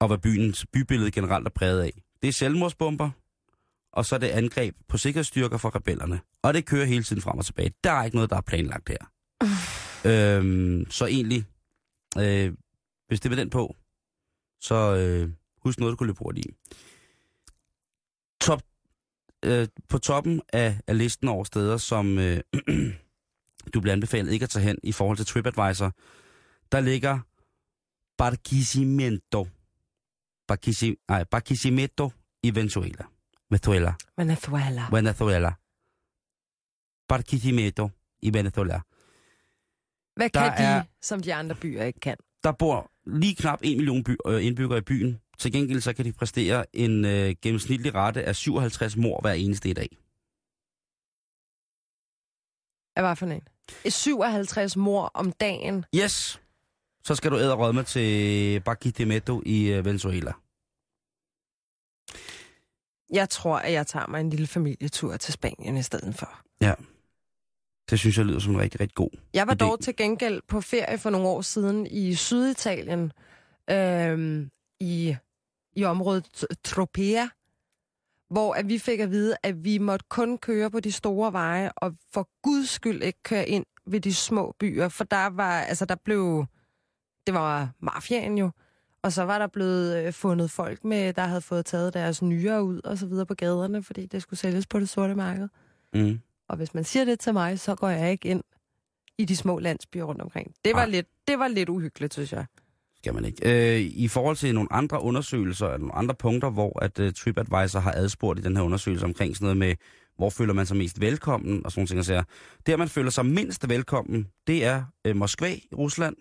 [0.00, 2.02] og hvad byens bybillede generelt er præget af.
[2.22, 3.10] Det er selvmordsbomber,
[3.92, 6.20] og så er det angreb på sikkerhedsstyrker fra rebellerne.
[6.42, 7.74] Og det kører hele tiden frem og tilbage.
[7.84, 9.10] Der er ikke noget, der er planlagt her.
[10.10, 11.44] øhm, så egentlig,
[12.18, 12.54] øh,
[13.08, 13.76] hvis det var den på,
[14.60, 15.30] så øh,
[15.64, 16.50] husk noget, du kunne løbe hurtigt i.
[18.40, 18.62] Top,
[19.44, 22.40] øh, på toppen af, af listen over steder, som øh,
[23.74, 25.92] du bliver anbefalet ikke at tage hen i forhold til TripAdvisor,
[26.72, 27.18] der ligger
[28.18, 29.48] Barquisimeto.
[31.30, 32.10] Barquisimeto
[32.42, 33.04] i Venezuela.
[33.56, 33.94] Venezuela.
[34.16, 34.82] Venezuela.
[34.92, 35.52] Venezuela.
[37.08, 37.90] Barquisimeto
[38.22, 38.80] i Venezuela.
[40.16, 42.16] Hvad Der kan de, er- som de andre byer ikke kan?
[42.44, 45.20] Der bor lige knap 1 million by, øh, indbyggere i byen.
[45.38, 49.68] Til gengæld så kan de præstere en øh, gennemsnitlig rette af 57 mor hver eneste
[49.72, 49.88] dag.
[52.96, 53.42] Er hvad for en?
[53.92, 55.84] 57 mor om dagen.
[55.96, 56.40] Yes!
[57.04, 60.32] Så skal du æde med til Barquisimeto i øh, Venezuela.
[63.12, 66.42] Jeg tror, at jeg tager mig en lille familietur til Spanien i stedet for.
[67.90, 69.10] Det synes jeg lyder som en rigtig, rigtig god.
[69.34, 69.56] Jeg var idé.
[69.56, 73.12] dog til gengæld på ferie for nogle år siden i Syditalien,
[73.70, 74.50] øhm,
[74.80, 75.16] i,
[75.76, 77.26] i området Tropea,
[78.30, 81.72] hvor at vi fik at vide, at vi måtte kun køre på de store veje,
[81.76, 85.84] og for guds skyld ikke køre ind ved de små byer, for der var, altså
[85.84, 86.46] der blev,
[87.26, 88.50] det var mafiaen jo,
[89.02, 92.64] og så var der blevet øh, fundet folk med, der havde fået taget deres nyere
[92.64, 95.48] ud og så videre på gaderne, fordi det skulle sælges på det sorte marked.
[95.94, 96.20] Mm.
[96.48, 98.42] Og hvis man siger det til mig, så går jeg ikke ind
[99.18, 100.54] i de små landsbyer rundt omkring.
[100.64, 102.46] Det var, lidt, det var lidt uhyggeligt, synes jeg.
[102.96, 103.76] Skal man ikke.
[103.76, 107.80] Øh, I forhold til nogle andre undersøgelser, eller nogle andre punkter, hvor at uh, TripAdvisor
[107.80, 109.74] har adspurgt i den her undersøgelse omkring sådan noget med,
[110.16, 112.26] hvor føler man sig mest velkommen, og sådan nogle ting.
[112.66, 116.16] Der, man føler sig mindst velkommen, det er uh, Moskva i Rusland.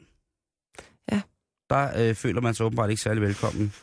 [1.72, 3.74] Der uh, føler man sig åbenbart ikke særlig velkommen.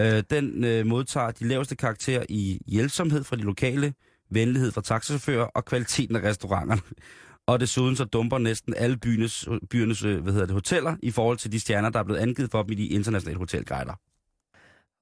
[0.00, 3.94] Uh, den uh, modtager de laveste karakterer i hjælpsomhed fra de lokale,
[4.30, 6.82] venlighed fra taxachauffører og kvaliteten af restauranterne.
[7.46, 11.38] Og desuden så dumper næsten alle byernes, byernes øh, hvad hedder det, hoteller i forhold
[11.38, 13.94] til de stjerner, der er blevet angivet for dem i de internationale hotelguider.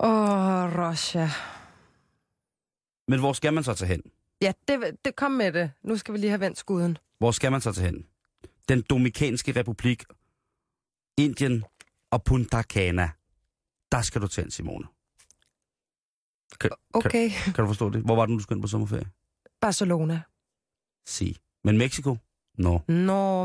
[0.00, 1.30] Åh, Russia.
[3.08, 4.02] Men hvor skal man så tage hen?
[4.42, 5.70] Ja, det, det kom med det.
[5.82, 6.98] Nu skal vi lige have vendt skuden.
[7.18, 8.06] Hvor skal man så tage hen?
[8.68, 10.04] Den Dominikanske Republik,
[11.18, 11.64] Indien
[12.14, 13.10] og Punta Cana.
[13.92, 14.86] Der skal du hen, Simone.
[16.60, 18.02] Kan, Okay, kan du forstå det?
[18.02, 19.10] Hvor var det, nu, du skulle ind på sommerferie?
[19.60, 20.22] Barcelona.
[21.06, 21.36] Sig.
[21.64, 22.16] Men Mexico?
[22.58, 22.80] Nå.
[22.88, 23.44] No.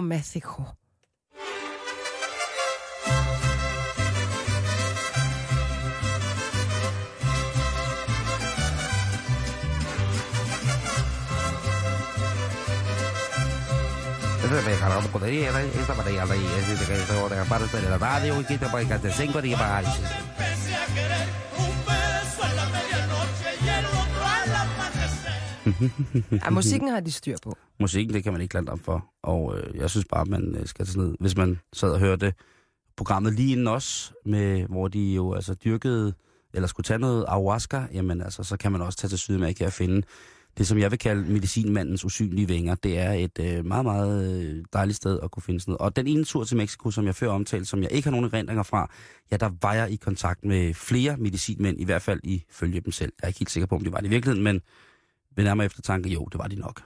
[14.50, 14.90] Nå, Mexico.
[20.30, 21.26] Empecé a querer
[21.64, 25.34] un beso en la medianoche y el otro al amanecer.
[26.46, 27.56] Ja, musikken har de styr på.
[27.80, 29.06] Musikken, det kan man ikke lande om for.
[29.24, 31.16] Og øh, jeg synes bare, man øh, skal tage ned.
[31.20, 32.34] Hvis man sad og hørte
[32.98, 36.14] programmet lige inden os, med, hvor de jo altså dyrkede,
[36.54, 39.74] eller skulle tage noget ayahuasca, jamen altså, så kan man også tage til Sydamerika og
[39.74, 40.02] finde
[40.58, 42.76] det, som jeg vil kalde medicinmandens usynlige vinger.
[42.76, 45.82] Det er et øh, meget, meget øh, dejligt sted at kunne finde sådan noget.
[45.82, 48.26] Og den ene tur til Mexico, som jeg før omtalte, som jeg ikke har nogen
[48.26, 48.92] erindringer fra,
[49.32, 53.14] ja, der var jeg i kontakt med flere medicinmænd, i hvert fald ifølge dem selv.
[53.22, 54.62] Jeg er ikke helt sikker på, om det var det i virkeligheden, men
[55.36, 56.82] ved nærmere eftertanke, jo, det var de nok.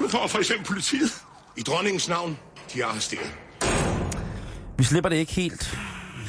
[0.00, 1.10] Nu får for eksempel politiet.
[1.56, 2.38] I dronningens navn,
[2.74, 3.34] de er arresteret.
[4.78, 5.78] Vi slipper det ikke helt,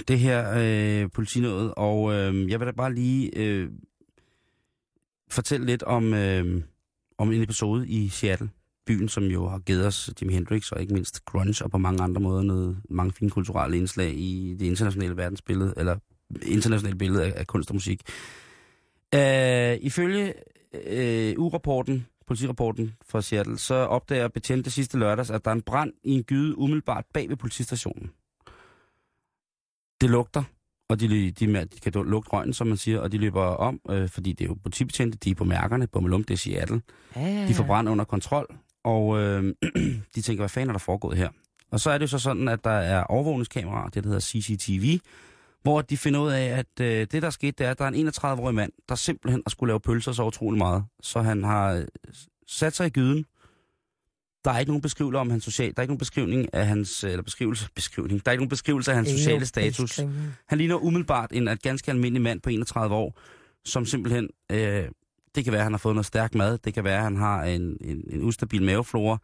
[0.07, 3.69] det her øh, politinået, og øh, jeg vil da bare lige øh,
[5.33, 6.63] fortælle lidt om, øh,
[7.17, 8.49] om en episode i Seattle,
[8.85, 12.03] byen, som jo har givet os Jimi Hendrix og ikke mindst grunge, og på mange
[12.03, 15.97] andre måder noget, mange fine kulturelle indslag i det internationale verdensbillede, eller
[16.41, 18.01] internationale billede af, af kunst og musik.
[19.15, 20.33] Øh, ifølge
[20.87, 25.93] øh, ugerapporten, politirapporten fra Seattle, så opdager betjente sidste lørdags, at der er en brand
[26.03, 28.11] i en gyde umiddelbart bag ved politistationen.
[30.01, 30.43] Det lugter,
[30.91, 34.09] og de, de, de kan lugte røgen, som man siger, og de løber om, øh,
[34.09, 36.81] fordi det er jo politibetjente, de er på mærkerne, på Malum, det er Seattle.
[37.15, 39.43] Ja, ja, De får brand under kontrol, og øh,
[40.15, 41.29] de tænker, hvad fanden er der foregået her?
[41.71, 44.99] Og så er det jo så sådan, at der er overvågningskameraer, det der hedder CCTV,
[45.63, 47.89] hvor de finder ud af, at øh, det der skete, det er, at der er
[47.89, 50.83] en 31-årig mand, der simpelthen har skulle lave pølser så utrolig meget.
[51.01, 51.83] Så han har øh,
[52.47, 53.25] sat sig i gyden.
[54.45, 57.03] Der er ikke nogen beskrivelse om hans social, der er ikke nogen beskrivning af hans,
[57.03, 59.99] eller beskrivelse, beskrivning, der er ikke nogen beskrivelse af hans sociale status.
[60.47, 63.19] Han ligner umiddelbart en at ganske almindelig mand på 31 år,
[63.65, 64.85] som simpelthen, øh,
[65.35, 67.17] det kan være, at han har fået noget stærk mad, det kan være, at han
[67.17, 69.17] har en, en, en ustabil maveflora.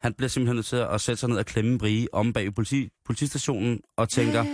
[0.00, 2.54] Han bliver simpelthen nødt til at sætte sig ned og klemme en brie om bag
[2.54, 4.44] politi, politistationen og tænker,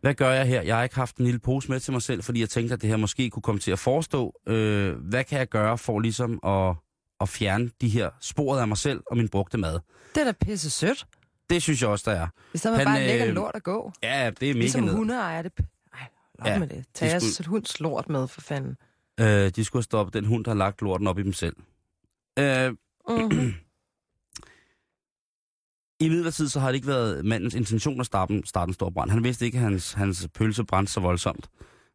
[0.00, 0.62] hvad gør jeg her?
[0.62, 2.82] Jeg har ikke haft en lille pose med til mig selv, fordi jeg tænkte, at
[2.82, 4.32] det her måske kunne komme til at forestå.
[4.48, 6.76] Øh, hvad kan jeg gøre for ligesom at,
[7.20, 9.78] at fjerne de her sporet af mig selv og min brugte mad?
[10.14, 11.06] Det er da pisse sødt.
[11.50, 12.28] Det synes jeg også, der er.
[12.62, 13.92] Der man Han, bare øh, lort at gå.
[14.02, 15.52] Ja, det er mega Ligesom hundeejer det.
[15.94, 16.00] Ej,
[16.44, 16.84] lad Ja, med det.
[16.94, 18.76] Tag de jeres skulle- hunds lort med, for fanden.
[19.20, 21.56] Øh, de skulle have stoppet den hund, der har lagt lorten op i dem selv.
[22.38, 22.72] Øh,
[23.08, 23.52] Mm-hmm.
[26.00, 29.10] I midlertid så har det ikke været mandens intention at starte, starte en stor brand.
[29.10, 31.50] Han vidste ikke, at hans, hans pølse brændte så voldsomt.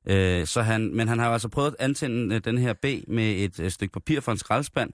[0.05, 2.86] Øh, så han, men han har jo altså prøvet at antænde øh, den her B
[3.07, 4.91] med et øh, stykke papir fra en skraldespand.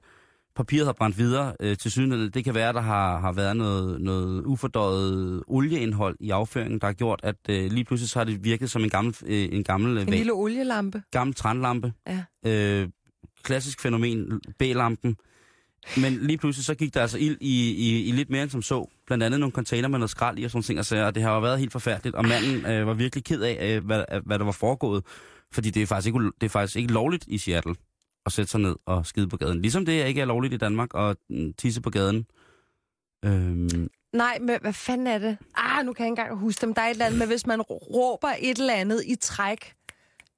[0.57, 2.31] Papiret har brændt videre øh, til syden.
[2.31, 6.93] Det kan være, der har, har været noget, noget ufordøjet olieindhold i afføringen, der har
[6.93, 9.97] gjort, at øh, lige pludselig så har det virket som en gammel, øh, en gammel,
[9.97, 11.01] øh, En væg- lille olielampe.
[11.11, 11.93] gammel trænlampe.
[12.07, 12.23] Ja.
[12.45, 12.89] Øh,
[13.43, 15.15] klassisk fænomen, B-lampen.
[16.01, 18.61] Men lige pludselig så gik der altså ild i, i, i lidt mere end som
[18.61, 18.89] så.
[19.07, 20.79] Blandt andet nogle container med noget skrald i og sådan ting.
[20.79, 22.15] Og, så, og det har jo været helt forfærdeligt.
[22.15, 25.03] Og manden øh, var virkelig ked af, øh, hvad, hvad der var foregået.
[25.51, 27.75] Fordi det er, faktisk ikke, det er faktisk ikke lovligt i Seattle
[28.27, 29.61] at sætte sig ned og skide på gaden.
[29.61, 32.25] Ligesom det ikke er lovligt i Danmark at mm, tisse på gaden.
[33.25, 35.37] Øhm, Nej, men hvad fanden er det?
[35.55, 36.73] Ah, nu kan jeg ikke engang huske dem.
[36.73, 39.73] Der er et eller andet med, hvis man råber et eller andet i træk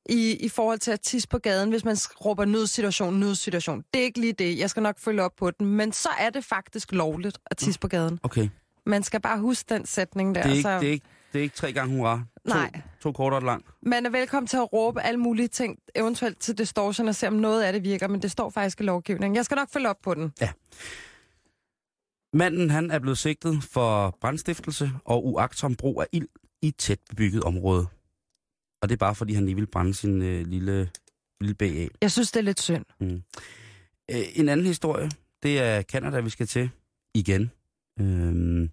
[0.10, 3.84] i, i forhold til at tisse på gaden, hvis man råber nødsituation, nødsituation.
[3.94, 4.60] Det er ikke lige det.
[4.60, 5.68] Jeg skal nok følge op på den.
[5.68, 8.20] Men så er det faktisk lovligt at tisse på gaden.
[8.24, 8.50] Okay.
[8.86, 10.42] Man skal bare huske den sætning der.
[10.42, 12.16] Det er ikke, så det er ikke, det er ikke tre gange hurra.
[12.48, 12.82] To, Nej.
[13.02, 13.68] To kort og et langt.
[13.82, 17.34] Man er velkommen til at råbe alle mulige ting, eventuelt til distortion, og se om
[17.34, 19.36] noget af det virker, men det står faktisk i lovgivningen.
[19.36, 20.34] Jeg skal nok følge op på den.
[22.34, 26.28] Manden han er blevet sigtet for brandstiftelse og uagtsom brug af ild
[26.62, 27.88] i tæt bebygget område.
[28.82, 30.90] Og det er bare fordi, han lige vil brænde sin øh, lille,
[31.42, 31.90] lille af.
[32.02, 32.86] Jeg synes, det er lidt synd.
[33.00, 33.24] Mm.
[34.12, 35.10] Øh, en anden historie,
[35.44, 36.70] det er Canada, vi skal til
[37.14, 37.52] igen.
[38.00, 38.70] Øhm,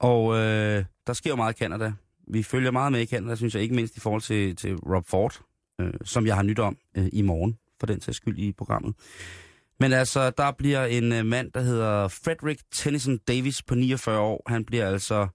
[0.00, 1.92] og øh, der sker jo meget i Canada.
[2.28, 5.06] Vi følger meget med i Canada, synes jeg, ikke mindst i forhold til, til Rob
[5.06, 5.40] Ford,
[5.80, 8.94] øh, som jeg har nyt om øh, i morgen, for den sags skyld i programmet.
[9.80, 14.42] Men altså, der bliver en øh, mand, der hedder Frederick Tennyson Davis på 49 år.
[14.46, 15.28] Han bliver altså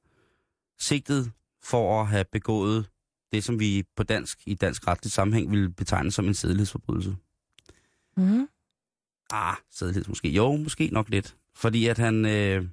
[0.79, 1.31] sigtet
[1.63, 2.89] for at have begået
[3.31, 7.15] det, som vi på dansk, i dansk retlig sammenhæng, ville betegne som en sædelighedsforbrydelse.
[8.17, 8.47] Mm.
[9.33, 10.29] Ah, sædelighed måske.
[10.29, 11.35] Jo, måske nok lidt.
[11.55, 12.65] Fordi at han, øh,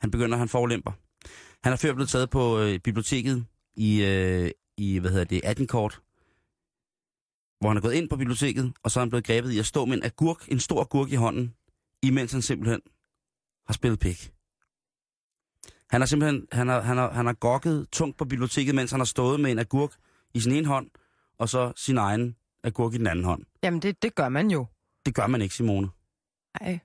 [0.00, 0.92] han begynder, han forulemper.
[1.64, 3.46] Han er før blevet taget på øh, biblioteket
[3.76, 6.00] i, øh, i, hvad hedder det, Agincourt,
[7.60, 9.66] hvor han er gået ind på biblioteket, og så er han blevet grebet i at
[9.66, 11.54] stå med en agurk, en stor agurk i hånden,
[12.02, 12.80] imens han simpelthen
[13.66, 14.32] har spillet pik.
[15.90, 19.00] Han har simpelthen, han har, han har, han har gokket tungt på biblioteket, mens han
[19.00, 19.90] har stået med en agurk
[20.34, 20.90] i sin ene hånd,
[21.38, 23.42] og så sin egen agurk i den anden hånd.
[23.62, 24.66] Jamen, det, det gør man jo.
[25.06, 25.88] Det gør man ikke, Simone.
[26.60, 26.78] Ej,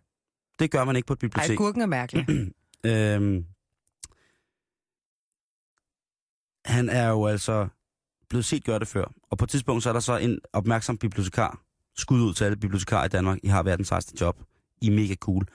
[0.60, 1.50] Det gør man ikke på et bibliotek.
[1.50, 2.26] Ej gurken er mærkelig.
[2.86, 3.46] Øhm,
[6.80, 7.68] han er jo altså
[8.30, 9.12] blevet set gøre det før.
[9.32, 11.62] Og på et tidspunkt så er der så en opmærksom bibliotekar.
[11.98, 13.38] Skud ud til alle bibliotekarer i Danmark.
[13.44, 14.40] I har verdens sejste job.
[14.82, 15.48] I er mega cool.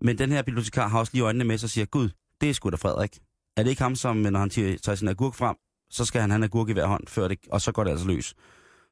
[0.00, 2.08] Men den her bibliotekar har også lige øjnene med sig og siger, Gud,
[2.40, 3.18] det er sgu da Frederik.
[3.56, 5.56] Er det ikke ham, som når han tager sin agurk frem,
[5.90, 7.90] så skal han have en agurk i hver hånd, før det, og så går det
[7.90, 8.34] altså løs.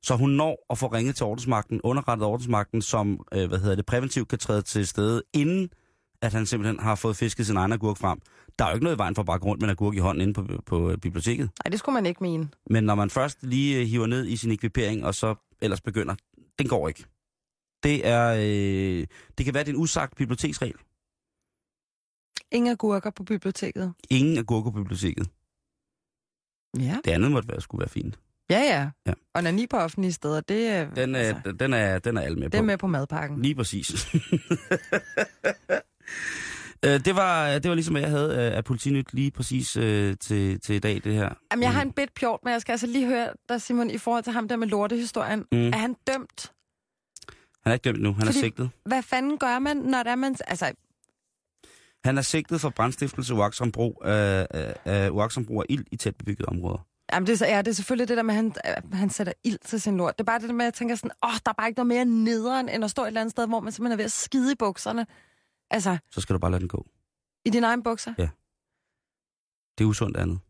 [0.03, 3.87] Så hun når at få ringet til ordensmagten, underrettet ordensmagten, som øh, hvad hedder det,
[3.87, 5.71] præventivt kan træde til stede, inden
[6.23, 8.19] at han simpelthen har fået fisket sin egen agurk frem.
[8.59, 9.95] Der er jo ikke noget i vejen for at bare gå rundt med en agurk
[9.95, 11.51] i hånden inde på, på øh, biblioteket.
[11.65, 12.49] Nej, det skulle man ikke mene.
[12.71, 16.15] Men når man først lige øh, hiver ned i sin ekvipering, og så ellers begynder,
[16.59, 17.05] den går ikke.
[17.83, 19.07] Det er, øh,
[19.39, 20.75] det kan være, det er en usagt biblioteksregel.
[22.51, 23.93] Ingen agurker på biblioteket.
[24.11, 25.29] Ingen agurker på biblioteket.
[26.79, 26.97] Ja.
[27.05, 28.19] Det andet måtte være, skulle være fint.
[28.51, 28.91] Ja, ja.
[29.07, 29.13] Ja.
[29.35, 32.39] Og nani på offentlige steder, det er, Den er, altså, den er, den er alle
[32.39, 32.67] med det er på.
[32.67, 33.43] med på madpakken.
[33.43, 33.91] Lige præcis.
[36.85, 40.17] Øh, det, var, det var ligesom, hvad jeg havde øh, af politinyt lige præcis øh,
[40.21, 41.31] til, til i dag, det her.
[41.53, 43.99] Jamen, jeg har en bit pjort, men jeg skal altså lige høre dig, Simon, i
[43.99, 45.45] forhold til ham der med lortehistorien.
[45.53, 45.67] Mm.
[45.69, 46.53] Er han dømt?
[47.63, 48.71] Han er ikke dømt nu, han Fordi- er sigtet.
[48.85, 50.37] Hvad fanden gør man, når der er man...
[50.47, 50.73] Altså,
[52.05, 55.97] Han er sigtet for brandstiftelse uagtsom brug af, af, af, uagtsom brug af ild i
[55.97, 56.87] tæt bebyggede områder.
[57.13, 58.55] jamen, det, er, så- ja, det er selvfølgelig det der med, at han,
[58.93, 60.19] øh, han sætter ild til sin lort.
[60.19, 61.79] Det er bare det der med, at jeg tænker sådan, åh, der er bare ikke
[61.79, 64.05] noget mere nederen, end at stå et eller andet sted, hvor man simpelthen er ved
[64.05, 65.07] at skide i bukserne.
[65.73, 66.87] Altså, Så skal du bare lade den gå.
[67.45, 68.15] i dine egne bukser?
[69.79, 70.41] Det er usundt andet.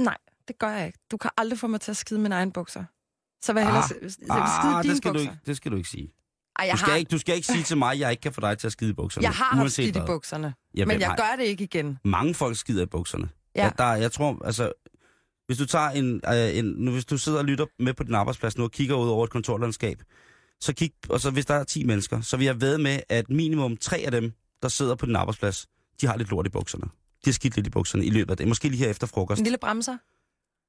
[0.00, 0.18] Nej,
[0.48, 0.98] det gør jeg ikke.
[1.10, 2.84] Du kan aldrig få mig til at skide mine egne bukser.
[3.42, 5.30] Så vil jeg Ah, s- s- skide Ah, dine det skal, du bukser.
[5.32, 6.12] ikke, det skal du ikke sige.
[6.58, 8.20] Ej, jeg Du skal, har, ikke, du skal ikke sige til mig, at jeg ikke
[8.20, 9.22] kan få dig til at skide i bukserne.
[9.22, 11.98] jeg har haft skidt i bukserne, Ja, men jeg har- gør det ikke igen.
[12.04, 13.28] Mange folk skider i bukserne.
[13.56, 13.64] Ja.
[13.64, 13.70] Ja.
[13.78, 14.72] Der, jeg tror, altså,
[15.46, 18.14] hvis du tager en, øh, en nu, hvis du sidder og lytter med på din
[18.14, 20.02] arbejdsplads nu og kigger ud over et kontorlandskab,
[20.60, 23.30] så kig, og så hvis der er 10 mennesker, så vil jeg ved med, at
[23.30, 24.32] minimum tre af dem,
[24.62, 25.66] der sidder på din arbejdsplads,
[26.00, 26.84] de har lidt lort i bukserne.
[26.84, 28.48] De har skidt lidt i bukserne i løbet af det.
[28.48, 29.38] Måske lige her efter frokost.
[29.38, 29.98] En lille bremser.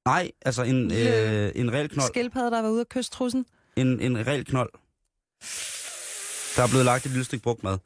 [0.05, 2.07] Nej, altså en, øh, en reel knold.
[2.11, 3.45] Skildpadde, der var ude af kystrussen.
[3.75, 4.69] En, en reel knold.
[6.55, 7.77] Der er blevet lagt et lille stykke brugt mad.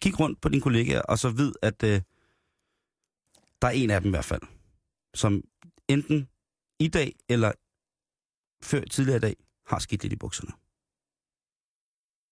[0.00, 2.00] Kig rundt på dine kollegaer, og så vid, at øh,
[3.62, 4.42] der er en af dem i hvert fald,
[5.14, 5.42] som
[5.88, 6.28] enten
[6.78, 7.52] i dag eller
[8.62, 9.36] før tidligere i dag
[9.66, 10.52] har skidt lidt i bukserne.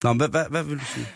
[0.02, 1.06] Nå, hvad, hvad, hvad vil du sige?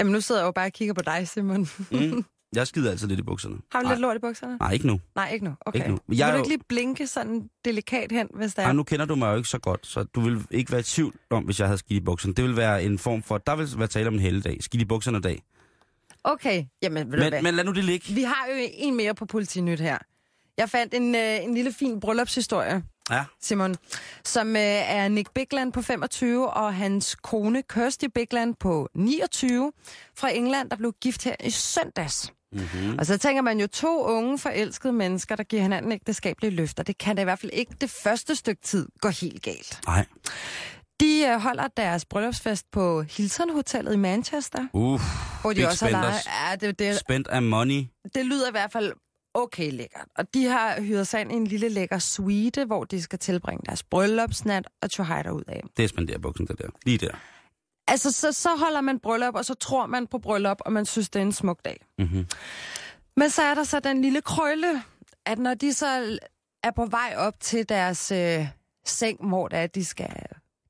[0.00, 1.68] Jamen, nu sidder jeg jo bare og kigger på dig, Simon.
[1.90, 2.24] Mm,
[2.56, 3.56] jeg skider altid lidt i bukserne.
[3.72, 4.56] Har du Nej, lidt lort i bukserne?
[4.60, 5.00] Nej, ikke nu.
[5.14, 5.54] Nej, ikke nu.
[5.60, 5.78] Okay.
[5.78, 5.98] Ikke nu.
[6.08, 8.72] Jeg vil du jo- ikke lige blinke sådan delikat hen, hvis der er...
[8.72, 11.14] nu kender du mig jo ikke så godt, så du vil ikke være i tvivl
[11.30, 12.34] om, hvis jeg havde skidt i bukserne.
[12.34, 13.38] Det vil være en form for...
[13.38, 14.58] Der vil være tale om en helligdag.
[14.60, 15.42] Skidt i bukserne dag.
[16.24, 17.30] Okay, jamen du hvad?
[17.30, 18.14] Men, men lad nu det ligge.
[18.14, 19.98] Vi har jo en mere på politinyt her.
[20.58, 23.24] Jeg fandt en, øh, en lille fin bryllupshistorie, Ja.
[23.40, 23.74] Simon,
[24.24, 29.72] som øh, er Nick Bigland på 25 og hans kone Kirsty Bigland på 29
[30.16, 32.32] fra England, der blev gift her i søndags.
[32.52, 32.98] Mm-hmm.
[32.98, 36.82] Og så tænker man jo, to unge forelskede mennesker, der giver hinanden ægteskabelige løfter.
[36.82, 39.80] Det kan da i hvert fald ikke det første stykke tid gå helt galt.
[39.86, 40.04] Nej.
[41.00, 45.00] De øh, holder deres bryllupsfest på Hilton Hotellet i Manchester, Uh,
[45.40, 46.26] hvor de også har spenders.
[46.26, 47.84] Ja, det, det, spent af money.
[48.14, 48.92] det lyder i hvert fald
[49.34, 50.06] okay lækkert.
[50.18, 53.62] Og de har hyret sig ind i en lille lækker suite, hvor de skal tilbringe
[53.66, 55.62] deres bryllupsnat og tjohej ud af.
[55.76, 56.68] Det er spenderbuksen, det der.
[56.84, 57.14] Lige der.
[57.88, 61.10] Altså, så, så holder man bryllup, og så tror man på bryllup, og man synes,
[61.10, 61.84] det er en smuk dag.
[61.98, 62.26] Mm-hmm.
[63.16, 64.82] Men så er der så den lille krølle,
[65.26, 66.18] at når de så
[66.62, 68.46] er på vej op til deres øh,
[68.86, 70.16] seng, hvor det er, at de skal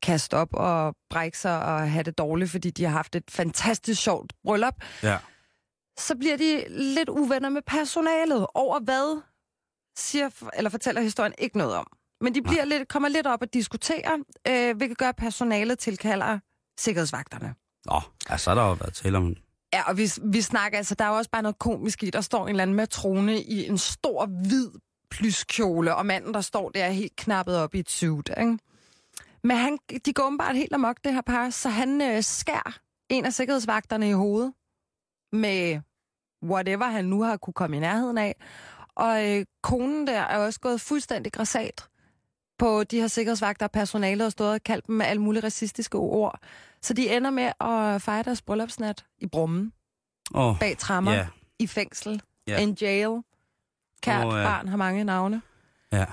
[0.03, 4.03] kaste op og brække sig og have det dårligt, fordi de har haft et fantastisk
[4.03, 5.19] sjovt bryllup, Ja.
[5.99, 9.23] Så bliver de lidt uvenner med personalet over hvad,
[9.97, 11.87] siger, eller fortæller historien ikke noget om.
[12.21, 14.19] Men de bliver lidt, kommer lidt op og diskuterer,
[14.49, 16.39] øh, hvilket gør, at personalet tilkalder
[16.79, 17.55] sikkerhedsvagterne.
[17.87, 19.35] Nå, ja, så har der jo været tale om...
[19.73, 22.11] Ja, og vi, vi snakker altså, der er jo også bare noget komisk i.
[22.11, 24.71] Der står en eller anden matrone i en stor, hvid
[25.11, 28.59] plyskjole, og manden, der står der, er helt knappet op i et suit, ikke?
[29.45, 33.25] Men han, de går åbenbart helt amok, det her par, så han øh, skær en
[33.25, 34.53] af sikkerhedsvagterne i hovedet
[35.33, 35.81] med
[36.45, 38.35] whatever han nu har kunne komme i nærheden af.
[38.97, 41.89] Og øh, konen der er også gået fuldstændig græsat
[42.59, 45.99] på de her sikkerhedsvagter og personalet og stået og kaldt dem med alle mulige racistiske
[45.99, 46.41] ord.
[46.83, 49.73] Så de ender med at fejre deres bryllupsnat i Brummen,
[50.35, 51.27] Åh, bag trammer, ja,
[51.59, 52.59] i fængsel, Ja.
[52.61, 53.21] in jail.
[54.03, 54.39] Kært oh, ja.
[54.39, 54.45] ja.
[54.45, 55.43] barn har mange navne.
[55.93, 56.05] ja.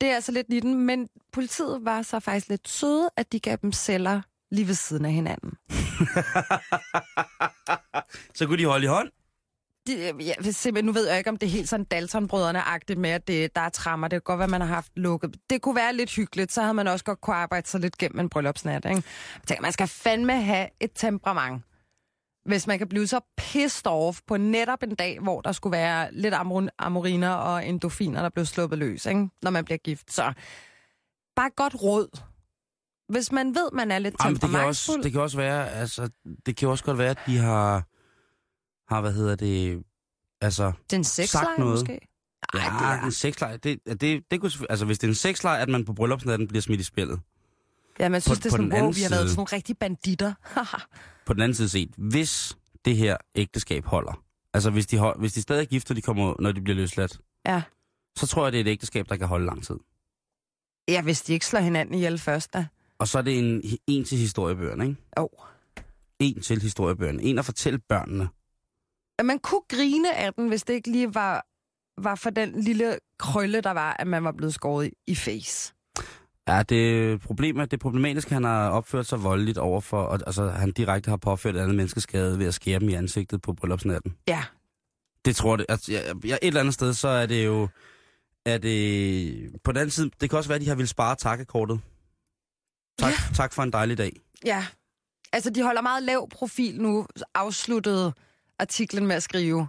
[0.00, 3.40] Det er altså lidt i den, men politiet var så faktisk lidt søde, at de
[3.40, 5.52] gav dem celler lige ved siden af hinanden.
[8.34, 9.10] Så kunne de holde i hånd?
[9.86, 13.10] De, øh, jeg simpelthen, nu ved jeg ikke, om det er helt sådan Dalton-brødrene-agtigt med,
[13.10, 14.08] at det, der er trammer.
[14.08, 15.36] Det kan godt være, man har haft lukket.
[15.50, 18.20] Det kunne være lidt hyggeligt, så havde man også godt kunne arbejde sig lidt gennem
[18.20, 18.84] en bryllupsnat.
[18.84, 18.94] Ikke?
[18.94, 19.02] Jeg
[19.46, 21.62] tænker, man skal fandme have et temperament,
[22.44, 26.14] hvis man kan blive så pissed off på netop en dag, hvor der skulle være
[26.14, 29.28] lidt amor- amoriner og endofiner, der blev sluppet løs, ikke?
[29.42, 30.12] når man bliver gift.
[30.12, 30.32] Så
[31.36, 32.20] bare godt råd.
[33.08, 36.10] Hvis man ved, man er lidt Jamen, det, kan også, det kan også være, altså,
[36.46, 37.86] det kan også godt være, at de har,
[38.94, 39.82] har hvad hedder det,
[40.40, 41.72] altså, det er en sexleje, noget.
[41.72, 41.92] måske?
[41.92, 43.04] Ej, ja, det er...
[43.04, 45.92] en sexlej, det, det, det kunne, altså, hvis det er en sexlej, at man på
[45.92, 47.20] bryllupsnatten bliver smidt i spillet.
[47.98, 49.52] Ja, man synes, på det er den sådan, wow, anden vi har været sådan nogle
[49.52, 50.32] rigtige banditter.
[51.26, 54.22] På den anden side set, hvis det her ægteskab holder,
[54.54, 56.76] altså hvis de, hold, hvis de stadig er gift, og de kommer, når de bliver
[56.76, 57.62] løsladt, ja.
[58.16, 59.76] så tror jeg, det er et ægteskab, der kan holde lang tid.
[60.88, 62.66] ja, hvis de ikke slår hinanden ihjel først, da.
[62.98, 64.96] Og så er det en, en til historiebøgerne, ikke?
[65.16, 65.28] Oh.
[66.18, 67.22] En til historiebøgerne.
[67.22, 68.28] En at fortælle børnene.
[69.18, 71.46] At man kunne grine af den, hvis det ikke lige var,
[71.98, 75.74] var for den lille krølle, der var, at man var blevet skåret i, face.
[76.48, 80.20] Ja, det problem er, det er problematisk, at han har opført sig voldeligt overfor, og
[80.26, 83.52] altså, han direkte har påført et andet menneskeskade ved at skære dem i ansigtet på
[83.52, 84.16] bryllupsnatten.
[84.28, 84.44] Ja.
[85.24, 87.68] Det tror jeg, altså, jeg, jeg, et eller andet sted, så er det jo,
[88.46, 91.16] er det, på den anden side, det kan også være, at de har ville spare
[91.16, 91.80] takkekortet.
[92.98, 93.34] Tak, ja.
[93.34, 94.20] tak for en dejlig dag.
[94.44, 94.66] Ja.
[95.32, 98.12] Altså, de holder meget lav profil nu, afsluttede
[98.58, 99.68] artiklen med at skrive.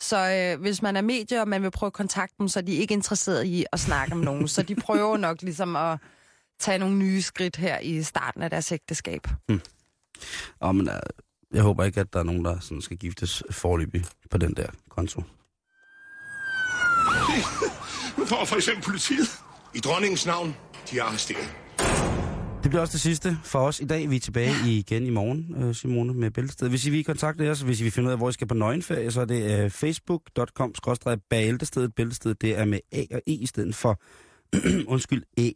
[0.00, 2.62] Så øh, hvis man er medie, og man vil prøve at kontakte dem, så er
[2.62, 4.48] de ikke interesseret i at snakke med nogen.
[4.48, 5.98] Så de prøver nok ligesom at
[6.58, 9.26] tage nogle nye skridt her i starten af deres ægteskab.
[10.60, 11.00] Og, men, øh,
[11.54, 14.66] jeg håber ikke, at der er nogen, der sådan skal giftes forløbig på den der
[14.88, 15.22] konto.
[18.18, 19.28] Nu får for eksempel politiet.
[19.74, 20.56] I dronningens navn,
[20.90, 21.67] de er arresteret.
[22.62, 24.10] Det bliver også det sidste for os i dag.
[24.10, 24.70] Vi er tilbage ja.
[24.70, 26.68] igen i morgen, øh, Simone, med Bæltested.
[26.68, 28.54] Hvis I vil kontakte os, hvis I vil finde ud af, hvor I skal på
[28.54, 31.94] nøgenferie, så er det øh, facebook.com-bæltestedet.
[31.94, 34.00] Bæltestedet, det er med A og E i stedet for,
[34.94, 35.52] undskyld, E.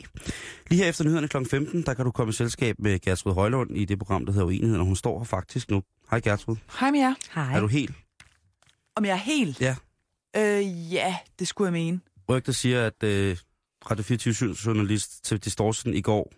[0.70, 1.36] Lige her efter nyhederne kl.
[1.50, 4.46] 15, der kan du komme i selskab med Gertrud Højlund i det program, der hedder
[4.46, 5.82] Uenigheden, og hun står her faktisk nu.
[6.10, 6.56] Hej Gertrud.
[6.80, 7.14] Hej med jer.
[7.34, 7.56] Hej.
[7.56, 7.94] Er du helt?
[8.96, 9.60] Om jeg er helt?
[9.60, 9.76] Ja.
[10.36, 12.00] Øh, ja, det skulle jeg mene.
[12.28, 13.36] Rygter siger, at øh,
[13.90, 16.32] Radio 24 journalist til Distortion i går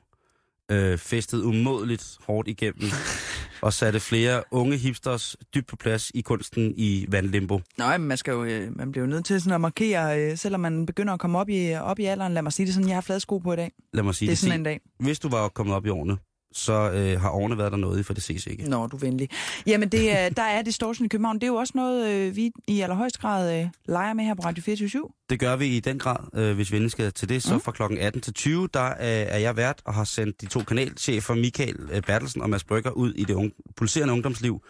[0.71, 2.91] øh, festede umådeligt hårdt igennem
[3.62, 7.61] og satte flere unge hipsters dybt på plads i kunsten i vandlimbo.
[7.79, 10.39] Nå, men man, skal jo, øh, man bliver jo nødt til sådan at markere, øh,
[10.39, 12.35] selvom man begynder at komme op i, op i alderen.
[12.35, 13.73] Lad mig sige det sådan, jeg har flade sko på i dag.
[13.93, 14.39] Lad mig sige Det er det.
[14.39, 14.81] sådan Se, en dag.
[15.01, 16.17] Hvis du var kommet op i årene,
[16.55, 18.71] så øh, har årene været der noget i, for det ses ikke.
[18.71, 19.29] Nå, du er venlig.
[19.67, 21.37] Jamen, det, er- der er Distortion i København.
[21.37, 24.43] Det er jo også noget, øh, vi i allerhøjst grad øh, leger med her på
[24.43, 27.43] Radio 24 Det gør vi i den grad, øh, hvis vi skal til det.
[27.43, 27.61] Så Mm.
[27.61, 30.61] fra klokken 18 til 20, der øh, er jeg vært og har sendt de to
[30.61, 34.63] kanalchefer, Michael øh, Bertelsen og Mads Brygger, ud i det unge, pulserende ungdomsliv.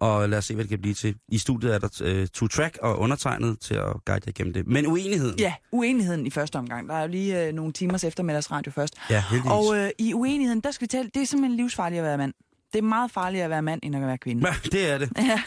[0.00, 1.14] Og lad os se, hvad det kan blive til.
[1.28, 4.66] I studiet er der øh, to track og undertegnet til at guide jer igennem det.
[4.66, 5.38] Men uenigheden.
[5.38, 6.88] Ja, uenigheden i første omgang.
[6.88, 8.94] Der er jo lige øh, nogle timers eftermiddagsradio først.
[9.10, 9.50] Ja, heldigvis.
[9.52, 12.32] Og øh, i uenigheden, der skal vi tale, det er simpelthen livsfarligt at være mand.
[12.72, 14.48] Det er meget farligt at være mand, end at være kvinde.
[14.48, 15.10] Ja, det er det.
[15.18, 15.42] Ja,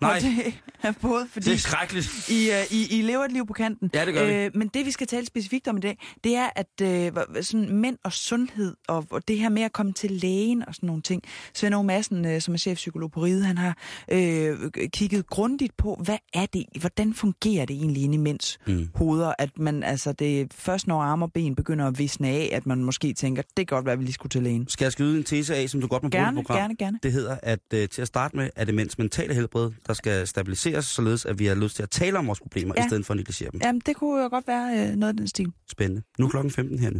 [0.00, 0.14] Nej.
[0.16, 1.46] Og det er både fordi...
[1.46, 2.28] Det er skrækkeligt.
[2.30, 3.90] I, uh, I, I lever et liv på kanten.
[3.94, 4.32] Ja, det gør vi.
[4.32, 6.66] Øh, men det, vi skal tale specifikt om i dag, det er, at
[7.12, 10.74] hvor- sådan mænd og sundhed, og, og det her med at komme til lægen og
[10.74, 11.22] sådan nogle ting.
[11.54, 13.76] Svend Aage Madsen, øh, som er chefpsykolog på Ride, han har
[14.12, 14.58] øh,
[14.92, 18.88] kigget grundigt på, hvad er det, hvordan fungerer det egentlig inde i mænds Mm.
[18.94, 22.50] hoveder, at man, altså det er først når arme og ben begynder at visne af,
[22.52, 24.68] at man måske tænker, det kan godt være, at vi lige skulle til lægen.
[24.68, 26.60] Skal jeg skyde en tese af, som du godt må bruge i Gerne, et program?
[26.62, 26.98] gerne, gerne.
[27.02, 30.26] Det hedder, at øh, til at starte med, er det mænds mentale helbred, der skal
[30.26, 32.74] stabiliseres, således at vi har lyst til at tale om vores problemer.
[32.76, 32.84] Ja.
[32.84, 33.60] i stedet for at negligere dem.
[33.64, 35.52] Jamen, det kunne jo godt være øh, noget af den stil.
[35.70, 36.02] Spændende.
[36.18, 36.90] Nu er klokken 15 her.